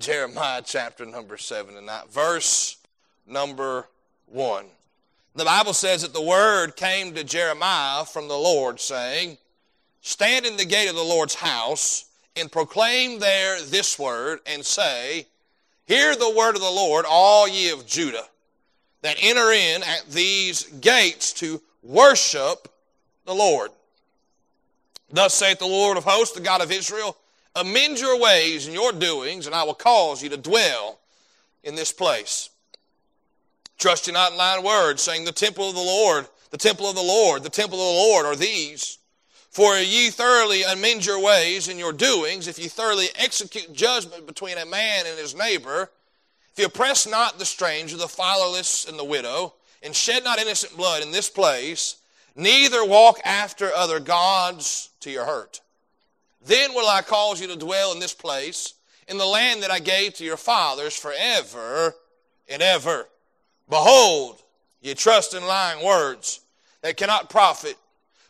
Jeremiah 0.00 0.62
chapter 0.64 1.04
number 1.04 1.36
7 1.36 1.74
tonight, 1.74 2.04
verse 2.10 2.78
number 3.26 3.86
1. 4.26 4.64
The 5.34 5.44
Bible 5.44 5.74
says 5.74 6.00
that 6.00 6.14
the 6.14 6.22
word 6.22 6.74
came 6.74 7.14
to 7.14 7.22
Jeremiah 7.22 8.06
from 8.06 8.26
the 8.26 8.38
Lord, 8.38 8.80
saying, 8.80 9.36
Stand 10.00 10.46
in 10.46 10.56
the 10.56 10.64
gate 10.64 10.88
of 10.88 10.96
the 10.96 11.02
Lord's 11.02 11.34
house 11.34 12.06
and 12.34 12.50
proclaim 12.50 13.18
there 13.18 13.60
this 13.60 13.98
word, 13.98 14.40
and 14.46 14.64
say, 14.64 15.26
Hear 15.84 16.16
the 16.16 16.34
word 16.34 16.54
of 16.54 16.62
the 16.62 16.70
Lord, 16.70 17.04
all 17.06 17.46
ye 17.46 17.70
of 17.70 17.86
Judah, 17.86 18.24
that 19.02 19.18
enter 19.20 19.52
in 19.52 19.82
at 19.82 20.06
these 20.08 20.62
gates 20.80 21.34
to 21.34 21.60
worship 21.82 22.68
the 23.26 23.34
Lord. 23.34 23.70
Thus 25.12 25.34
saith 25.34 25.58
the 25.58 25.66
Lord 25.66 25.98
of 25.98 26.04
hosts, 26.04 26.34
the 26.34 26.40
God 26.40 26.62
of 26.62 26.72
Israel, 26.72 27.18
Amend 27.56 27.98
your 27.98 28.18
ways 28.18 28.66
and 28.66 28.74
your 28.74 28.92
doings, 28.92 29.46
and 29.46 29.54
I 29.54 29.64
will 29.64 29.74
cause 29.74 30.22
you 30.22 30.28
to 30.30 30.36
dwell 30.36 30.98
in 31.64 31.74
this 31.74 31.92
place. 31.92 32.50
Trust 33.78 34.06
you 34.06 34.12
not 34.12 34.32
in 34.32 34.38
lying 34.38 34.64
words, 34.64 35.02
saying, 35.02 35.24
The 35.24 35.32
temple 35.32 35.68
of 35.68 35.74
the 35.74 35.80
Lord, 35.80 36.26
the 36.50 36.58
temple 36.58 36.88
of 36.88 36.94
the 36.94 37.02
Lord, 37.02 37.42
the 37.42 37.50
temple 37.50 37.78
of 37.78 37.86
the 37.86 38.00
Lord 38.00 38.26
are 38.26 38.36
these. 38.36 38.98
For 39.50 39.76
ye 39.76 40.10
thoroughly 40.10 40.62
amend 40.62 41.04
your 41.04 41.20
ways 41.20 41.66
and 41.66 41.78
your 41.78 41.92
doings, 41.92 42.46
if 42.46 42.58
ye 42.58 42.68
thoroughly 42.68 43.08
execute 43.16 43.72
judgment 43.72 44.26
between 44.26 44.58
a 44.58 44.66
man 44.66 45.06
and 45.06 45.18
his 45.18 45.34
neighbor, 45.34 45.90
if 46.52 46.58
ye 46.58 46.64
oppress 46.64 47.06
not 47.06 47.38
the 47.38 47.44
stranger, 47.44 47.96
the 47.96 48.06
fatherless, 48.06 48.86
and 48.86 48.96
the 48.96 49.04
widow, 49.04 49.54
and 49.82 49.96
shed 49.96 50.22
not 50.22 50.38
innocent 50.38 50.76
blood 50.76 51.02
in 51.02 51.10
this 51.10 51.28
place, 51.28 51.96
neither 52.36 52.84
walk 52.84 53.18
after 53.24 53.72
other 53.72 53.98
gods 53.98 54.90
to 55.00 55.10
your 55.10 55.24
hurt. 55.24 55.60
Then 56.44 56.74
will 56.74 56.88
I 56.88 57.02
cause 57.02 57.40
you 57.40 57.46
to 57.48 57.56
dwell 57.56 57.92
in 57.92 58.00
this 58.00 58.14
place, 58.14 58.74
in 59.08 59.18
the 59.18 59.26
land 59.26 59.62
that 59.62 59.70
I 59.70 59.78
gave 59.78 60.14
to 60.14 60.24
your 60.24 60.36
fathers 60.36 60.96
forever 60.96 61.94
and 62.48 62.62
ever. 62.62 63.06
Behold, 63.68 64.42
you 64.80 64.94
trust 64.94 65.34
in 65.34 65.44
lying 65.46 65.84
words 65.84 66.40
that 66.82 66.96
cannot 66.96 67.30
profit. 67.30 67.76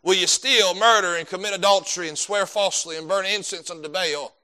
Will 0.03 0.15
you 0.15 0.27
steal, 0.27 0.75
murder, 0.75 1.17
and 1.17 1.29
commit 1.29 1.55
adultery, 1.55 2.09
and 2.09 2.19
swear 2.19 2.47
falsely, 2.47 2.97
and 2.97 3.09
burn 3.09 3.27
incense 3.27 3.71
unto 3.71 3.89
Baal, 3.89 4.35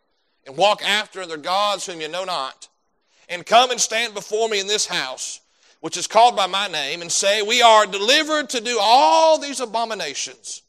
and 0.46 0.56
walk 0.56 0.82
after 0.82 1.22
other 1.22 1.36
gods 1.36 1.86
whom 1.86 2.00
you 2.00 2.08
know 2.08 2.24
not? 2.24 2.68
And 3.28 3.44
come 3.44 3.70
and 3.70 3.80
stand 3.80 4.14
before 4.14 4.48
me 4.48 4.60
in 4.60 4.66
this 4.66 4.86
house, 4.86 5.40
which 5.80 5.96
is 5.96 6.06
called 6.06 6.36
by 6.36 6.46
my 6.46 6.68
name, 6.68 7.00
and 7.00 7.10
say, 7.10 7.42
We 7.42 7.62
are 7.62 7.86
delivered 7.86 8.50
to 8.50 8.60
do 8.60 8.78
all 8.80 9.38
these 9.38 9.60
abominations. 9.60 10.62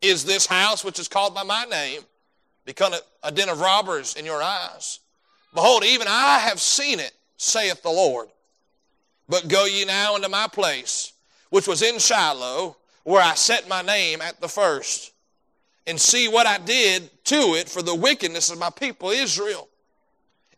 Is 0.00 0.24
this 0.24 0.46
house, 0.46 0.84
which 0.84 0.98
is 0.98 1.08
called 1.08 1.34
by 1.34 1.42
my 1.42 1.64
name, 1.64 2.02
become 2.64 2.94
a, 3.22 3.32
den 3.32 3.48
of 3.48 3.60
robbers 3.60 4.14
in 4.14 4.24
your 4.24 4.42
eyes. 4.42 5.00
Behold, 5.54 5.84
even 5.84 6.06
I 6.08 6.38
have 6.38 6.60
seen 6.60 7.00
it, 7.00 7.12
saith 7.36 7.82
the 7.82 7.90
Lord. 7.90 8.28
But 9.28 9.48
go 9.48 9.64
ye 9.64 9.84
now 9.84 10.16
into 10.16 10.28
my 10.28 10.46
place, 10.46 11.12
which 11.50 11.66
was 11.66 11.82
in 11.82 11.98
Shiloh, 11.98 12.76
where 13.04 13.22
I 13.22 13.34
set 13.34 13.68
my 13.68 13.82
name 13.82 14.20
at 14.20 14.40
the 14.40 14.48
first, 14.48 15.12
and 15.86 16.00
see 16.00 16.28
what 16.28 16.46
I 16.46 16.58
did 16.58 17.10
to 17.24 17.54
it 17.54 17.68
for 17.68 17.82
the 17.82 17.94
wickedness 17.94 18.50
of 18.50 18.58
my 18.58 18.70
people 18.70 19.10
Israel. 19.10 19.68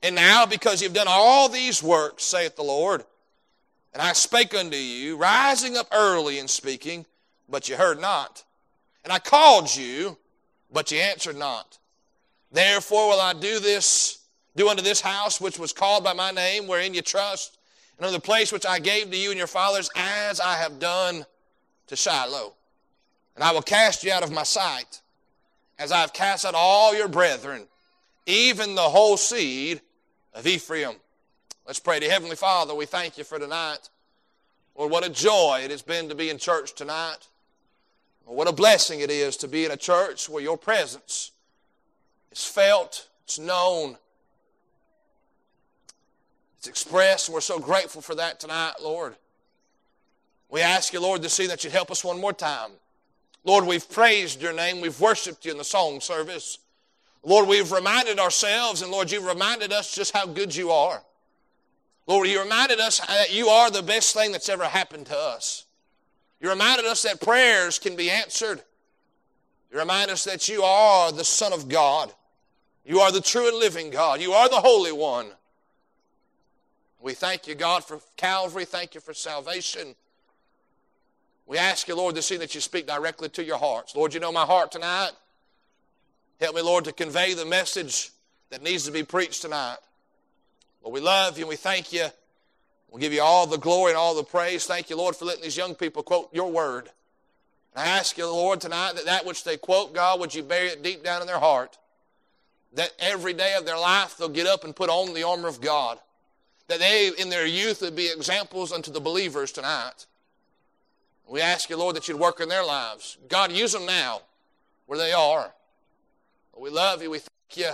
And 0.03 0.15
now, 0.17 0.47
because 0.47 0.83
you've 0.83 0.95
done 0.95 1.07
all 1.09 1.49
these 1.49 1.83
works, 1.83 2.25
saith 2.25 2.57
the 2.57 2.63
Lord, 2.63 3.05
and 3.93 4.03
I 4.03 4.13
spake 4.15 4.55
unto 4.55 4.77
you, 4.77 5.17
rising 5.17 5.77
up 5.77 5.87
early 5.93 6.39
and 6.39 6.49
speaking, 6.49 7.07
but 7.49 7.69
you 7.69 7.77
heard 7.77 8.01
not. 8.01 8.43
And 9.05 9.13
I 9.13 9.19
called 9.19 9.75
you, 9.75 10.17
but 10.73 10.91
you 10.91 10.99
answered 10.99 11.37
not. 11.37 11.79
Therefore 12.53 13.09
will 13.09 13.21
I 13.21 13.33
do 13.33 13.59
this, 13.59 14.19
do 14.57 14.69
unto 14.69 14.83
this 14.83 15.01
house 15.01 15.41
which 15.41 15.59
was 15.59 15.73
called 15.73 16.05
by 16.05 16.13
my 16.13 16.31
name, 16.31 16.67
wherein 16.67 16.93
you 16.93 17.01
trust, 17.01 17.59
and 17.97 18.07
unto 18.07 18.17
the 18.17 18.23
place 18.23 18.53
which 18.53 18.67
I 18.67 18.79
gave 18.79 19.11
to 19.11 19.17
you 19.17 19.31
and 19.31 19.39
your 19.39 19.47
fathers, 19.47 19.91
as 19.97 20.39
I 20.39 20.57
have 20.57 20.79
done 20.79 21.25
to 21.87 21.97
Shiloh. 21.97 22.53
And 23.35 23.43
I 23.43 23.53
will 23.53 23.63
cast 23.63 24.05
you 24.05 24.13
out 24.13 24.23
of 24.23 24.31
my 24.31 24.43
sight, 24.43 25.01
as 25.79 25.91
I 25.91 26.01
have 26.01 26.13
cast 26.13 26.45
out 26.45 26.55
all 26.55 26.95
your 26.95 27.09
brethren, 27.09 27.67
even 28.27 28.75
the 28.75 28.83
whole 28.83 29.17
seed 29.17 29.81
of 30.35 30.47
Ephraim. 30.47 30.97
Let's 31.67 31.81
pray 31.81 32.01
to 32.01 32.11
Heavenly 32.11 32.37
Father. 32.37 32.75
We 32.75 32.87
thank 32.87 33.17
you 33.17 33.25
for 33.25 33.39
tonight. 33.39 33.89
Lord, 34.77 34.91
what 34.91 35.07
a 35.07 35.11
joy 35.11 35.63
it 35.65 35.71
has 35.71 35.83
been 35.83 36.09
to 36.11 36.15
be 36.15 36.29
in 36.29 36.39
church 36.39 36.75
tonight. 36.75 37.29
what 38.25 38.49
a 38.49 38.53
blessing 38.53 39.01
it 39.01 39.11
is 39.11 39.37
to 39.39 39.49
be 39.49 39.65
in 39.65 39.71
a 39.71 39.77
church 39.77 40.29
where 40.29 40.43
your 40.43 40.57
presence 40.57 41.32
it's 42.33 42.47
felt, 42.47 43.11
it's 43.25 43.39
known, 43.39 43.95
it's 46.57 46.67
expressed, 46.67 47.29
and 47.29 47.35
we're 47.35 47.43
so 47.43 47.59
grateful 47.59 48.01
for 48.01 48.15
that 48.15 48.41
tonight, 48.41 48.73
Lord. 48.83 49.17
We 50.49 50.63
ask 50.63 50.95
you, 50.95 51.01
Lord, 51.01 51.21
to 51.23 51.29
see 51.29 51.47
that 51.49 51.63
you'd 51.63 51.75
help 51.75 51.91
us 51.91 52.03
one 52.03 52.19
more 52.19 52.33
time. 52.33 52.71
Lord, 53.45 53.67
we've 53.67 53.87
praised 53.89 54.41
your 54.41 54.55
name, 54.55 54.81
we've 54.81 54.99
worshiped 54.99 55.45
you 55.45 55.53
in 55.53 55.59
the 55.59 55.65
song 55.65 56.01
service. 56.01 56.57
Lord, 57.23 57.49
we've 57.49 57.71
reminded 57.71 58.19
ourselves, 58.19 58.81
and 58.81 58.91
Lord, 58.91 59.11
you've 59.11 59.27
reminded 59.27 59.71
us 59.71 59.95
just 59.95 60.17
how 60.17 60.25
good 60.25 60.57
you 60.57 60.71
are. 60.71 61.03
Lord, 62.07 62.29
you 62.29 62.41
reminded 62.43 62.81
us 62.81 63.01
that 63.01 63.35
you 63.35 63.49
are 63.49 63.71
the 63.71 63.83
best 63.83 64.15
thing 64.15 64.33
that's 64.33 64.49
ever 64.49 64.65
happened 64.65 65.05
to 65.07 65.19
us. 65.19 65.67
You 66.41 66.49
reminded 66.49 66.87
us 66.87 67.03
that 67.03 67.21
prayers 67.21 67.79
can 67.79 67.95
be 67.95 68.09
answered. 68.11 68.63
You 69.71 69.79
remind 69.79 70.11
us 70.11 70.25
that 70.25 70.49
you 70.49 70.63
are 70.63 71.13
the 71.13 71.25
Son 71.25 71.53
of 71.53 71.69
God. 71.69 72.11
You 72.85 73.01
are 73.01 73.13
the 73.13 73.21
true 73.21 73.49
and 73.49 73.59
living 73.59 73.91
God. 73.91 74.21
You 74.21 74.33
are 74.33 74.49
the 74.49 74.57
Holy 74.57 74.93
One. 74.93 75.27
We 77.01 77.15
thank 77.15 77.47
you, 77.47 77.55
God, 77.55 77.85
for 77.85 78.01
Calvary. 78.17 78.65
Thank 78.65 78.95
you 78.95 79.01
for 79.01 79.15
salvation. 79.15 79.95
We 81.47 81.59
ask 81.59 81.89
you, 81.89 81.97
Lord, 81.97 82.15
to 82.15 82.23
see 82.23 82.37
that 82.37 82.55
you 82.55 82.61
speak 82.61 82.87
directly 82.87 83.29
to 83.31 83.45
your 83.45 83.59
hearts. 83.59 83.97
Lord, 83.97 84.15
you 84.15 84.21
know 84.21 84.33
my 84.33 84.45
heart 84.45 84.73
tonight. 84.73 85.11
Help 86.41 86.55
me, 86.55 86.63
Lord, 86.63 86.85
to 86.85 86.93
convey 86.93 87.35
the 87.35 87.45
message 87.45 88.11
that 88.51 88.63
needs 88.63 88.85
to 88.85 88.93
be 88.93 89.03
preached 89.03 89.43
tonight. 89.43 89.79
Lord, 90.83 90.95
we 90.95 91.01
love 91.01 91.39
you 91.39 91.45
and 91.45 91.49
we 91.49 91.57
thank 91.57 91.93
you. 91.93 92.07
We'll 92.91 93.01
give 93.01 93.13
you 93.13 93.23
all 93.23 93.47
the 93.47 93.59
glory 93.59 93.93
and 93.93 93.99
all 93.99 94.15
the 94.15 94.25
praise. 94.25 94.67
Thank 94.67 94.91
you, 94.91 94.97
Lord, 94.97 95.17
for 95.17 95.25
letting 95.25 95.43
these 95.43 95.57
young 95.57 95.75
people 95.75 96.03
quote 96.03 96.33
your 96.33 96.51
word. 96.51 96.91
And 97.75 97.85
I 97.85 97.87
ask 97.99 98.19
you, 98.19 98.27
Lord, 98.27 98.61
tonight 98.61 98.95
that 98.97 99.07
that 99.07 99.25
which 99.25 99.45
they 99.45 99.57
quote, 99.57 99.95
God, 99.95 100.21
would 100.21 100.35
you 100.35 100.43
bury 100.43 100.69
it 100.69 100.83
deep 100.83 101.03
down 101.03 101.21
in 101.21 101.27
their 101.27 101.39
heart? 101.39 101.79
That 102.75 102.93
every 102.99 103.33
day 103.33 103.55
of 103.55 103.67
their 103.67 103.79
life 103.79 104.17
they'll 104.17 104.29
get 104.29 104.47
up 104.47 104.65
and 104.65 104.75
put 104.75 104.91
on 104.91 105.15
the 105.15 105.23
armor 105.23 105.49
of 105.49 105.61
God. 105.61 105.99
That 106.69 106.79
they, 106.79 107.11
in 107.19 107.29
their 107.29 107.47
youth, 107.47 107.83
would 107.83 107.97
be 107.97 108.11
examples 108.11 108.73
unto 108.73 108.91
the 108.91 109.01
believers 109.01 109.53
tonight. 109.53 110.07
We 111.29 111.41
ask 111.41 111.71
you, 111.71 111.77
Lord, 111.77 111.97
that 111.97 112.09
you'd 112.09 112.19
work 112.19 112.41
in 112.41 112.49
their 112.49 112.65
lives. 112.65 113.19
God, 113.29 113.53
use 113.53 113.73
them 113.73 113.87
now 113.87 114.23
where 114.87 114.99
they 114.99 115.13
are. 115.13 115.53
We 116.57 116.71
love 116.71 117.03
you. 117.03 117.11
We 117.11 117.19
thank 117.19 117.57
you. 117.57 117.73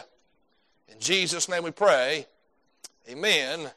In 0.92 1.00
Jesus' 1.00 1.48
name 1.48 1.64
we 1.64 1.70
pray. 1.70 2.26
Amen. 3.08 3.70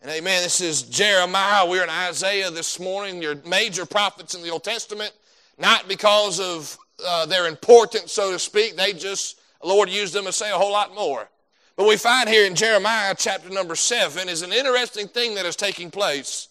And 0.00 0.10
amen. 0.10 0.42
This 0.42 0.60
is 0.60 0.82
Jeremiah. 0.82 1.68
We're 1.68 1.82
in 1.82 1.90
Isaiah 1.90 2.50
this 2.50 2.78
morning, 2.78 3.20
your 3.20 3.36
major 3.46 3.84
prophets 3.84 4.34
in 4.34 4.42
the 4.42 4.50
Old 4.50 4.64
Testament. 4.64 5.12
Not 5.58 5.88
because 5.88 6.38
of 6.38 6.78
uh, 7.04 7.26
their 7.26 7.48
importance, 7.48 8.12
so 8.12 8.30
to 8.30 8.38
speak. 8.38 8.76
They 8.76 8.92
just 8.92 9.37
the 9.60 9.68
Lord 9.68 9.88
used 9.88 10.14
them 10.14 10.24
to 10.24 10.32
say 10.32 10.50
a 10.50 10.54
whole 10.54 10.72
lot 10.72 10.94
more. 10.94 11.28
But 11.76 11.86
we 11.86 11.96
find 11.96 12.28
here 12.28 12.44
in 12.44 12.54
Jeremiah 12.54 13.14
chapter 13.16 13.48
number 13.50 13.76
7 13.76 14.28
is 14.28 14.42
an 14.42 14.52
interesting 14.52 15.06
thing 15.06 15.34
that 15.36 15.46
is 15.46 15.56
taking 15.56 15.90
place. 15.90 16.48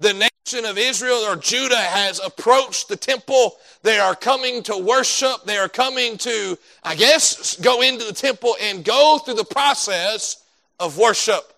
The 0.00 0.12
nation 0.12 0.64
of 0.64 0.76
Israel 0.76 1.18
or 1.18 1.36
Judah 1.36 1.76
has 1.76 2.20
approached 2.24 2.88
the 2.88 2.96
temple. 2.96 3.56
They 3.82 3.98
are 3.98 4.14
coming 4.14 4.62
to 4.64 4.76
worship. 4.76 5.44
They 5.44 5.56
are 5.56 5.68
coming 5.68 6.18
to, 6.18 6.58
I 6.82 6.94
guess, 6.94 7.56
go 7.60 7.82
into 7.82 8.04
the 8.04 8.12
temple 8.12 8.56
and 8.60 8.84
go 8.84 9.18
through 9.24 9.34
the 9.34 9.44
process 9.44 10.44
of 10.78 10.98
worship. 10.98 11.52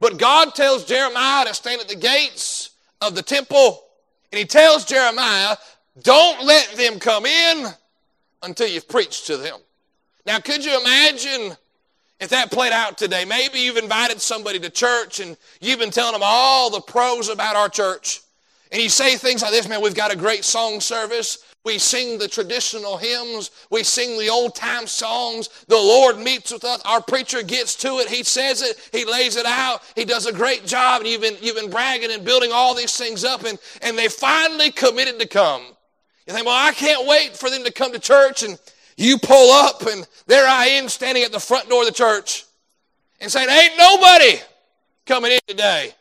But 0.00 0.18
God 0.18 0.54
tells 0.54 0.84
Jeremiah 0.84 1.46
to 1.46 1.54
stand 1.54 1.80
at 1.80 1.88
the 1.88 1.96
gates 1.96 2.70
of 3.00 3.14
the 3.14 3.22
temple. 3.22 3.84
And 4.32 4.38
he 4.38 4.44
tells 4.44 4.84
Jeremiah, 4.84 5.56
don't 6.02 6.44
let 6.44 6.72
them 6.76 6.98
come 6.98 7.26
in 7.26 7.66
until 8.42 8.66
you've 8.66 8.88
preached 8.88 9.26
to 9.26 9.36
them. 9.36 9.58
Now, 10.24 10.38
could 10.38 10.64
you 10.64 10.80
imagine 10.80 11.56
if 12.20 12.30
that 12.30 12.50
played 12.50 12.72
out 12.72 12.96
today? 12.96 13.24
Maybe 13.24 13.58
you've 13.58 13.76
invited 13.76 14.20
somebody 14.20 14.58
to 14.60 14.70
church 14.70 15.20
and 15.20 15.36
you've 15.60 15.80
been 15.80 15.90
telling 15.90 16.12
them 16.12 16.22
all 16.24 16.70
the 16.70 16.80
pros 16.80 17.28
about 17.28 17.56
our 17.56 17.68
church. 17.68 18.20
And 18.70 18.80
you 18.80 18.88
say 18.88 19.16
things 19.16 19.42
like 19.42 19.50
this, 19.50 19.68
man, 19.68 19.82
we've 19.82 19.94
got 19.94 20.12
a 20.12 20.16
great 20.16 20.44
song 20.44 20.80
service. 20.80 21.44
We 21.64 21.78
sing 21.78 22.18
the 22.18 22.26
traditional 22.26 22.96
hymns. 22.96 23.50
We 23.70 23.84
sing 23.84 24.18
the 24.18 24.30
old 24.30 24.54
time 24.54 24.86
songs. 24.86 25.48
The 25.68 25.76
Lord 25.76 26.18
meets 26.18 26.52
with 26.52 26.64
us. 26.64 26.80
Our 26.84 27.02
preacher 27.02 27.42
gets 27.42 27.76
to 27.76 27.98
it. 27.98 28.08
He 28.08 28.22
says 28.22 28.62
it. 28.62 28.88
He 28.90 29.04
lays 29.04 29.36
it 29.36 29.46
out. 29.46 29.82
He 29.94 30.04
does 30.04 30.26
a 30.26 30.32
great 30.32 30.66
job. 30.66 31.02
And 31.02 31.10
you've 31.10 31.20
been, 31.20 31.36
you've 31.40 31.56
been 31.56 31.70
bragging 31.70 32.10
and 32.10 32.24
building 32.24 32.50
all 32.52 32.74
these 32.74 32.96
things 32.96 33.24
up. 33.24 33.44
And, 33.44 33.58
and 33.82 33.96
they 33.96 34.08
finally 34.08 34.70
committed 34.70 35.20
to 35.20 35.28
come. 35.28 35.62
You 36.26 36.34
think, 36.34 36.46
well, 36.46 36.68
I 36.68 36.72
can't 36.72 37.06
wait 37.06 37.36
for 37.36 37.50
them 37.50 37.64
to 37.64 37.72
come 37.72 37.92
to 37.92 37.98
church 37.98 38.42
and 38.42 38.58
you 38.96 39.18
pull 39.18 39.52
up, 39.52 39.82
and 39.82 40.06
there 40.26 40.46
I 40.46 40.66
am 40.66 40.88
standing 40.88 41.24
at 41.24 41.32
the 41.32 41.40
front 41.40 41.68
door 41.68 41.82
of 41.82 41.86
the 41.86 41.94
church. 41.94 42.44
and 43.20 43.30
saying, 43.30 43.48
Ain't 43.48 43.78
nobody 43.78 44.40
coming 45.06 45.32
in 45.32 45.40
today 45.46 45.92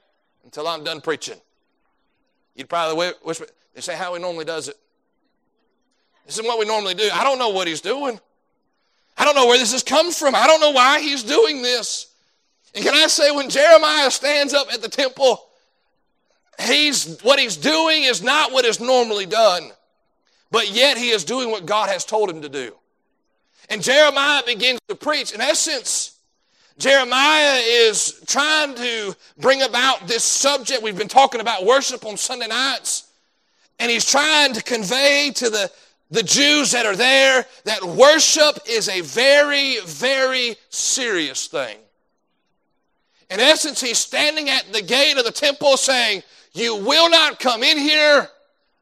until 0.44 0.68
I'm 0.68 0.84
done 0.84 1.02
preaching. 1.02 1.40
You'd 2.56 2.70
probably 2.70 3.14
whisper, 3.24 3.48
they 3.74 3.82
say 3.82 3.96
how 3.96 4.14
he 4.14 4.22
normally 4.22 4.46
does 4.46 4.68
it. 4.68 4.78
This 6.26 6.38
is 6.38 6.44
what 6.44 6.60
we 6.60 6.66
normally 6.66 6.94
do. 6.94 7.10
I 7.14 7.24
don't 7.24 7.40
know 7.40 7.50
what 7.50 7.68
he's 7.68 7.82
doing. 7.82 8.20
I 9.18 9.26
don't 9.26 9.36
know 9.36 9.48
where 9.48 9.58
this 9.58 9.72
has 9.72 9.84
come 9.84 10.12
from. 10.12 10.36
I 10.36 10.48
don't 10.48 10.62
know 10.62 10.72
why 10.72 11.00
he's 11.00 11.24
doing 11.24 11.62
this. 11.62 12.14
And 12.74 12.84
can 12.84 12.94
I 12.94 13.08
say, 13.08 13.32
when 13.32 13.50
Jeremiah 13.50 14.10
stands 14.12 14.54
up 14.54 14.72
at 14.72 14.82
the 14.82 14.88
temple, 14.88 15.44
he's 16.60 17.20
what 17.22 17.40
he's 17.40 17.58
doing 17.58 18.04
is 18.04 18.24
not 18.24 18.52
what 18.52 18.66
is 18.66 18.80
normally 18.80 19.26
done, 19.26 19.72
but 20.52 20.72
yet 20.72 20.98
he 20.98 21.10
is 21.10 21.26
doing 21.26 21.52
what 21.52 21.66
God 21.66 21.90
has 21.90 22.06
told 22.06 22.30
him 22.30 22.42
to 22.42 22.50
do. 22.50 22.74
And 23.72 23.82
Jeremiah 23.82 24.44
begins 24.46 24.82
to 24.90 24.96
preach. 24.96 25.32
In 25.32 25.40
essence, 25.40 26.18
Jeremiah 26.78 27.56
is 27.56 28.22
trying 28.28 28.76
to 28.76 29.16
bring 29.40 29.62
about 29.62 30.08
this 30.08 30.26
subject. 30.26 30.84
We've 30.84 30.98
been 30.98 31.08
talking 31.08 31.40
about 31.40 31.66
worship 31.66 32.06
on 32.06 32.18
Sunday 32.18 32.48
nights, 32.48 33.08
and 33.80 33.90
he's 33.90 34.06
trying 34.06 34.52
to 34.54 34.62
convey 34.62 35.32
to 35.36 35.50
the 35.50 35.72
the 36.10 36.22
Jews 36.22 36.72
that 36.72 36.86
are 36.86 36.98
there 36.98 37.46
that 37.64 37.82
worship 37.82 38.60
is 38.68 38.90
a 38.90 39.00
very, 39.00 39.78
very 39.86 40.58
serious 40.70 41.48
thing. 41.48 41.78
In 43.30 43.40
essence, 43.40 43.80
he's 43.80 44.00
standing 44.00 44.50
at 44.50 44.66
the 44.74 44.82
gate 44.82 45.18
of 45.18 45.24
the 45.24 45.32
temple 45.32 45.78
saying, 45.78 46.24
You 46.52 46.76
will 46.76 47.10
not 47.10 47.40
come 47.40 47.64
in 47.64 47.78
here 47.78 48.28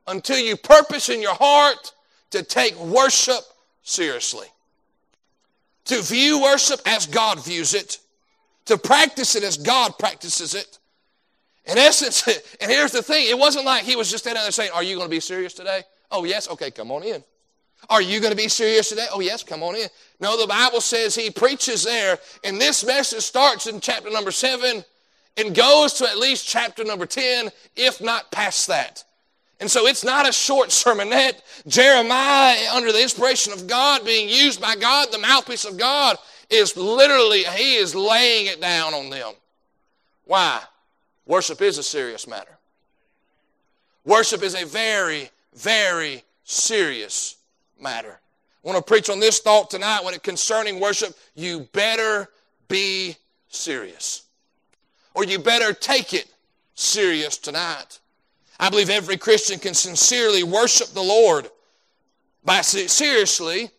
until 0.08 0.40
you 0.40 0.58
purpose 0.58 1.10
in 1.10 1.22
your 1.22 1.36
heart 1.36 1.94
to 2.32 2.42
take 2.42 2.76
worship 2.80 3.44
seriously. 3.84 4.48
To 5.90 6.04
view 6.04 6.40
worship 6.40 6.82
as 6.86 7.08
God 7.08 7.44
views 7.44 7.74
it, 7.74 7.98
to 8.66 8.78
practice 8.78 9.36
it 9.36 9.42
as 9.42 9.58
God 9.58 9.98
practices 9.98 10.54
it. 10.54 10.78
In 11.66 11.80
essence, 11.80 12.28
and 12.62 12.70
here's 12.70 12.92
the 12.92 13.02
thing 13.02 13.28
it 13.28 13.38
wasn't 13.38 13.66
like 13.66 13.86
he 13.86 13.96
was 13.96 14.12
just 14.12 14.24
standing 14.24 14.44
there 14.44 14.52
saying, 14.52 14.70
Are 14.72 14.84
you 14.84 14.96
going 14.96 15.08
to 15.08 15.12
be 15.12 15.20
serious 15.20 15.54
today? 15.54 15.82
Oh, 16.12 16.26
yes? 16.26 16.48
Okay, 16.48 16.70
come 16.70 16.92
on 16.92 17.02
in. 17.02 17.24
Are 17.90 18.04
you 18.04 18.20
going 18.20 18.30
to 18.30 18.38
be 18.38 18.50
serious 18.50 18.90
today? 18.90 19.08
Oh, 19.12 19.20
yes, 19.20 19.42
come 19.42 19.64
on 19.64 19.76
in. 19.76 19.88
No, 20.20 20.40
the 20.40 20.46
Bible 20.46 20.80
says 20.80 21.16
he 21.16 21.32
preaches 21.32 21.84
there, 21.86 22.20
and 22.44 22.62
this 22.62 22.86
message 22.86 23.24
starts 23.24 23.66
in 23.66 23.80
chapter 23.80 24.12
number 24.12 24.30
seven 24.30 24.86
and 25.38 25.56
goes 25.56 25.94
to 25.94 26.08
at 26.08 26.20
least 26.20 26.48
chapter 26.48 26.84
number 26.84 27.08
10, 27.08 27.50
if 27.76 28.00
not 28.00 28.32
past 28.32 28.68
that. 28.68 29.04
And 29.60 29.70
so 29.70 29.88
it's 29.88 30.04
not 30.06 30.28
a 30.28 30.32
short 30.32 30.70
sermonette. 30.70 31.42
Jeremiah, 31.68 32.74
under 32.74 32.92
the 32.92 33.02
inspiration 33.02 33.52
of 33.52 33.68
God, 33.68 34.06
being 34.06 34.30
used 34.30 34.62
by 34.62 34.76
God, 34.76 35.10
the 35.12 35.18
mouthpiece 35.18 35.66
of 35.66 35.78
God, 35.78 36.18
is 36.50 36.78
literally, 36.78 37.44
he 37.44 37.76
is 37.76 37.94
laying 37.94 38.48
it 38.48 38.62
down 38.62 38.94
on 38.94 39.10
them. 39.10 39.34
Why? 40.26 40.62
Worship 41.26 41.62
is 41.62 41.78
a 41.78 41.84
serious 41.84 42.28
matter. 42.28 42.58
Worship 44.06 44.42
is 44.44 44.56
a 44.56 44.66
very, 44.66 45.30
very 45.54 46.24
serious 46.44 47.36
matter. 47.80 48.20
I 48.64 48.68
want 48.68 48.78
to 48.78 48.84
preach 48.84 49.10
on 49.10 49.20
this 49.20 49.40
thought 49.40 49.70
tonight 49.70 50.04
when 50.04 50.14
it 50.14 50.24
concerning 50.24 50.80
worship. 50.80 51.16
You 51.36 51.68
better 51.74 52.30
be 52.68 53.16
serious. 53.50 54.24
Or 55.14 55.24
you 55.24 55.40
better 55.40 55.74
take 55.74 56.14
it 56.14 56.28
serious 56.76 57.38
tonight. 57.38 58.00
I 58.60 58.70
believe 58.70 58.90
every 58.90 59.18
Christian 59.18 59.60
can 59.60 59.74
sincerely 59.74 60.44
worship 60.44 60.90
the 60.90 61.02
Lord 61.02 61.50
by 62.44 62.62
seriously 62.62 63.70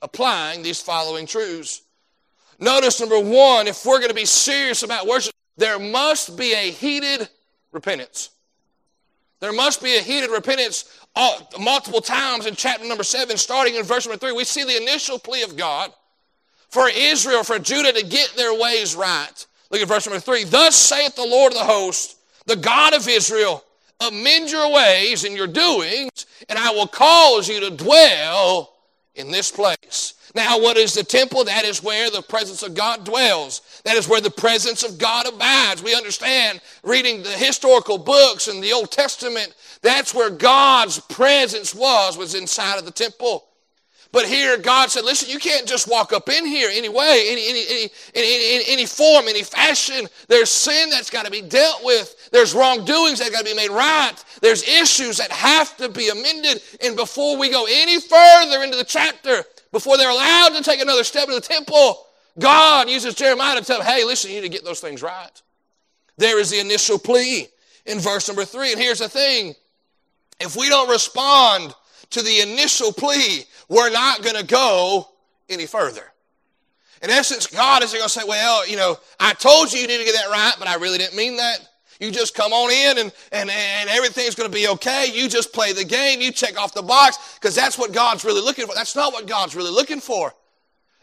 applying 0.00 0.62
these 0.62 0.80
following 0.80 1.26
truths. 1.26 1.82
Notice 2.58 3.00
number 3.00 3.18
one, 3.18 3.66
if 3.66 3.84
we're 3.84 3.98
going 3.98 4.10
to 4.10 4.14
be 4.14 4.24
serious 4.24 4.82
about 4.82 5.06
worship, 5.06 5.34
there 5.56 5.78
must 5.78 6.36
be 6.36 6.52
a 6.52 6.70
heated 6.70 7.28
repentance. 7.72 8.30
There 9.40 9.52
must 9.52 9.82
be 9.82 9.96
a 9.96 10.00
heated 10.00 10.30
repentance 10.30 10.98
uh, 11.16 11.40
multiple 11.60 12.00
times 12.00 12.46
in 12.46 12.54
chapter 12.54 12.86
number 12.86 13.04
7, 13.04 13.36
starting 13.36 13.74
in 13.74 13.82
verse 13.82 14.06
number 14.06 14.18
3. 14.18 14.32
We 14.32 14.44
see 14.44 14.64
the 14.64 14.76
initial 14.76 15.18
plea 15.18 15.42
of 15.42 15.56
God 15.56 15.92
for 16.68 16.88
Israel, 16.88 17.44
for 17.44 17.58
Judah 17.58 17.92
to 17.92 18.06
get 18.06 18.32
their 18.36 18.58
ways 18.58 18.94
right. 18.94 19.46
Look 19.70 19.80
at 19.80 19.88
verse 19.88 20.06
number 20.06 20.20
3. 20.20 20.44
Thus 20.44 20.74
saith 20.76 21.16
the 21.16 21.26
Lord 21.26 21.52
of 21.52 21.58
the 21.58 21.64
host, 21.64 22.18
the 22.46 22.56
God 22.56 22.94
of 22.94 23.08
Israel, 23.08 23.63
amend 24.00 24.50
your 24.50 24.72
ways 24.72 25.24
and 25.24 25.36
your 25.36 25.46
doings, 25.46 26.26
and 26.48 26.58
I 26.58 26.70
will 26.70 26.86
cause 26.86 27.48
you 27.48 27.60
to 27.60 27.70
dwell 27.70 28.74
in 29.14 29.30
this 29.30 29.50
place. 29.50 30.14
Now, 30.34 30.58
what 30.58 30.76
is 30.76 30.94
the 30.94 31.04
temple? 31.04 31.44
That 31.44 31.64
is 31.64 31.82
where 31.82 32.10
the 32.10 32.22
presence 32.22 32.64
of 32.64 32.74
God 32.74 33.04
dwells. 33.04 33.80
That 33.84 33.96
is 33.96 34.08
where 34.08 34.20
the 34.20 34.30
presence 34.30 34.82
of 34.82 34.98
God 34.98 35.28
abides. 35.28 35.82
We 35.82 35.94
understand 35.94 36.60
reading 36.82 37.22
the 37.22 37.30
historical 37.30 37.98
books 37.98 38.48
and 38.48 38.62
the 38.62 38.72
Old 38.72 38.90
Testament, 38.90 39.54
that's 39.80 40.12
where 40.12 40.30
God's 40.30 40.98
presence 40.98 41.72
was, 41.74 42.18
was 42.18 42.34
inside 42.34 42.78
of 42.78 42.84
the 42.84 42.90
temple. 42.90 43.44
But 44.10 44.26
here 44.26 44.56
God 44.58 44.92
said, 44.92 45.04
listen, 45.04 45.28
you 45.28 45.40
can't 45.40 45.66
just 45.66 45.90
walk 45.90 46.12
up 46.12 46.28
in 46.28 46.46
here 46.46 46.70
any 46.72 46.88
way, 46.88 47.26
any, 47.30 47.48
any, 47.48 47.64
any, 47.68 47.90
any, 48.14 48.64
any 48.68 48.86
form, 48.86 49.26
any 49.26 49.42
fashion. 49.42 50.06
There's 50.28 50.50
sin 50.50 50.88
that's 50.88 51.10
got 51.10 51.24
to 51.24 51.32
be 51.32 51.42
dealt 51.42 51.84
with. 51.84 52.23
There's 52.34 52.52
wrongdoings 52.52 53.20
that 53.20 53.30
got 53.30 53.38
to 53.38 53.44
be 53.44 53.54
made 53.54 53.70
right. 53.70 54.12
There's 54.42 54.68
issues 54.68 55.18
that 55.18 55.30
have 55.30 55.76
to 55.76 55.88
be 55.88 56.08
amended. 56.08 56.60
And 56.82 56.96
before 56.96 57.38
we 57.38 57.48
go 57.48 57.64
any 57.70 58.00
further 58.00 58.64
into 58.64 58.76
the 58.76 58.82
chapter, 58.82 59.44
before 59.70 59.96
they're 59.96 60.10
allowed 60.10 60.48
to 60.48 60.64
take 60.64 60.80
another 60.80 61.04
step 61.04 61.28
into 61.28 61.36
the 61.36 61.40
temple, 61.40 62.08
God 62.40 62.90
uses 62.90 63.14
Jeremiah 63.14 63.60
to 63.60 63.64
tell 63.64 63.78
them, 63.78 63.86
hey, 63.86 64.02
listen, 64.02 64.32
you 64.32 64.40
need 64.40 64.48
to 64.48 64.52
get 64.52 64.64
those 64.64 64.80
things 64.80 65.00
right. 65.00 65.30
There 66.16 66.40
is 66.40 66.50
the 66.50 66.58
initial 66.58 66.98
plea 66.98 67.46
in 67.86 68.00
verse 68.00 68.26
number 68.26 68.44
three. 68.44 68.72
And 68.72 68.80
here's 68.80 68.98
the 68.98 69.08
thing 69.08 69.54
if 70.40 70.56
we 70.56 70.68
don't 70.68 70.90
respond 70.90 71.72
to 72.10 72.20
the 72.20 72.40
initial 72.40 72.92
plea, 72.92 73.44
we're 73.68 73.90
not 73.90 74.24
going 74.24 74.34
to 74.34 74.44
go 74.44 75.08
any 75.48 75.66
further. 75.66 76.12
In 77.00 77.10
essence, 77.10 77.46
God 77.46 77.84
is 77.84 77.92
going 77.92 78.02
to 78.02 78.10
say, 78.10 78.22
well, 78.26 78.66
you 78.66 78.76
know, 78.76 78.96
I 79.20 79.34
told 79.34 79.72
you 79.72 79.78
you 79.78 79.86
need 79.86 79.98
to 79.98 80.04
get 80.04 80.16
that 80.16 80.30
right, 80.30 80.54
but 80.58 80.66
I 80.66 80.74
really 80.74 80.98
didn't 80.98 81.16
mean 81.16 81.36
that. 81.36 81.68
You 82.04 82.10
just 82.10 82.34
come 82.34 82.52
on 82.52 82.70
in 82.70 82.98
and, 82.98 83.12
and, 83.32 83.48
and 83.50 83.88
everything's 83.88 84.34
going 84.34 84.50
to 84.50 84.54
be 84.54 84.68
okay. 84.68 85.10
You 85.10 85.26
just 85.26 85.54
play 85.54 85.72
the 85.72 85.84
game. 85.84 86.20
You 86.20 86.32
check 86.32 86.60
off 86.60 86.74
the 86.74 86.82
box 86.82 87.38
because 87.40 87.54
that's 87.54 87.78
what 87.78 87.92
God's 87.92 88.26
really 88.26 88.42
looking 88.42 88.66
for. 88.66 88.74
That's 88.74 88.94
not 88.94 89.14
what 89.14 89.26
God's 89.26 89.56
really 89.56 89.70
looking 89.70 90.00
for. 90.00 90.30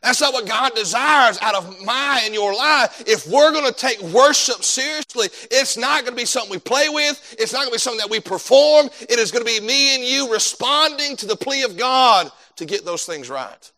That's 0.04 0.22
not 0.22 0.32
what 0.34 0.48
God 0.48 0.76
desires 0.76 1.40
out 1.42 1.56
of 1.56 1.84
my 1.84 2.22
and 2.24 2.36
your 2.36 2.56
life. 2.56 3.04
If 3.08 3.28
we're 3.28 3.52
going 3.52 3.66
to 3.66 3.74
take 3.74 4.00
worship 4.02 4.64
seriously, 4.64 5.30
it's 5.50 5.76
not 5.76 6.02
going 6.02 6.14
to 6.14 6.22
be 6.22 6.26
something 6.26 6.52
we 6.52 6.60
play 6.60 6.88
with. 6.90 7.36
It's 7.40 7.52
not 7.52 7.60
going 7.60 7.70
to 7.70 7.76
be 7.76 7.80
something 7.80 8.00
that 8.00 8.10
we 8.10 8.20
perform. 8.20 8.90
It 9.02 9.18
is 9.18 9.32
going 9.32 9.44
to 9.44 9.52
be 9.52 9.60
me 9.60 9.96
and 9.96 10.04
you 10.04 10.32
responding 10.32 11.16
to 11.18 11.26
the 11.26 11.36
plea 11.36 11.64
of 11.64 11.78
God 11.78 12.32
to 12.58 12.66
get 12.66 12.86
those 12.86 13.06
things 13.06 13.28
right. 13.28 13.72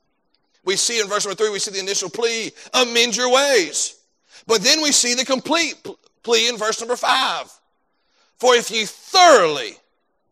We 0.66 0.76
see 0.76 1.00
in 1.00 1.08
verse 1.08 1.26
number 1.26 1.36
three, 1.36 1.50
we 1.50 1.60
see 1.60 1.72
the 1.72 1.80
initial 1.80 2.10
plea, 2.10 2.52
amend 2.74 3.16
your 3.16 3.32
ways. 3.32 4.00
But 4.46 4.62
then 4.62 4.82
we 4.82 4.92
see 4.92 5.14
the 5.14 5.26
complete 5.26 5.76
plea 6.24 6.50
in 6.50 6.58
verse 6.58 6.80
number 6.80 6.96
five. 6.96 7.52
For 8.38 8.56
if 8.56 8.72
you 8.72 8.86
thoroughly 8.86 9.78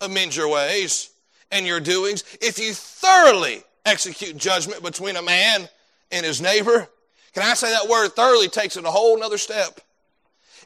amend 0.02 0.36
your 0.36 0.50
ways 0.50 1.12
and 1.52 1.66
your 1.66 1.80
doings, 1.80 2.24
if 2.42 2.60
you 2.60 2.74
thoroughly 2.74 3.64
execute 3.86 4.38
judgment 4.38 4.84
between 4.84 5.16
a 5.16 5.22
man 5.22 5.70
and 6.12 6.26
his 6.26 6.42
neighbor, 6.42 6.88
can 7.34 7.44
I 7.44 7.54
say 7.54 7.70
that 7.70 7.90
word 7.90 8.10
thoroughly 8.10 8.48
takes 8.48 8.76
it 8.78 8.86
a 8.86 8.92
whole 8.92 9.18
nother 9.18 9.38
step? 9.38 9.80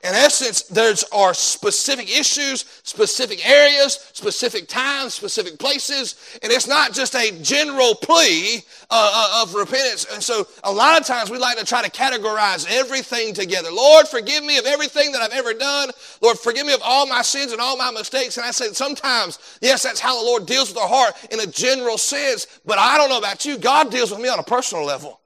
In 0.05 0.13
essence, 0.13 0.61
there's 0.61 1.03
are 1.05 1.33
specific 1.33 2.15
issues, 2.15 2.63
specific 2.83 3.43
areas, 3.43 3.93
specific 4.13 4.67
times, 4.67 5.15
specific 5.15 5.57
places, 5.57 6.37
and 6.43 6.51
it's 6.51 6.67
not 6.67 6.93
just 6.93 7.15
a 7.15 7.31
general 7.41 7.95
plea 7.95 8.63
uh, 8.91 9.11
uh, 9.15 9.41
of 9.41 9.55
repentance. 9.55 10.05
And 10.13 10.21
so, 10.21 10.45
a 10.63 10.71
lot 10.71 11.01
of 11.01 11.07
times 11.07 11.31
we 11.31 11.39
like 11.39 11.57
to 11.57 11.65
try 11.65 11.81
to 11.81 11.89
categorize 11.89 12.67
everything 12.69 13.33
together. 13.33 13.71
Lord, 13.71 14.07
forgive 14.07 14.43
me 14.43 14.59
of 14.59 14.67
everything 14.67 15.11
that 15.11 15.23
I've 15.23 15.33
ever 15.33 15.55
done. 15.55 15.89
Lord, 16.21 16.37
forgive 16.37 16.67
me 16.67 16.73
of 16.73 16.81
all 16.83 17.07
my 17.07 17.23
sins 17.23 17.51
and 17.51 17.59
all 17.59 17.75
my 17.75 17.89
mistakes. 17.89 18.37
And 18.37 18.45
I 18.45 18.51
say 18.51 18.73
sometimes, 18.73 19.57
yes, 19.59 19.81
that's 19.81 19.99
how 19.99 20.19
the 20.19 20.25
Lord 20.25 20.45
deals 20.45 20.69
with 20.69 20.77
our 20.77 20.87
heart 20.87 21.15
in 21.31 21.39
a 21.39 21.47
general 21.47 21.97
sense. 21.97 22.45
But 22.63 22.77
I 22.77 22.97
don't 22.97 23.09
know 23.09 23.17
about 23.17 23.43
you. 23.43 23.57
God 23.57 23.89
deals 23.89 24.11
with 24.11 24.19
me 24.19 24.29
on 24.29 24.37
a 24.37 24.43
personal 24.43 24.85
level. 24.85 25.19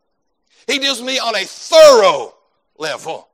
He 0.68 0.80
deals 0.80 1.00
with 1.00 1.08
me 1.08 1.20
on 1.20 1.36
a 1.36 1.44
thorough 1.44 2.34
level. 2.78 3.29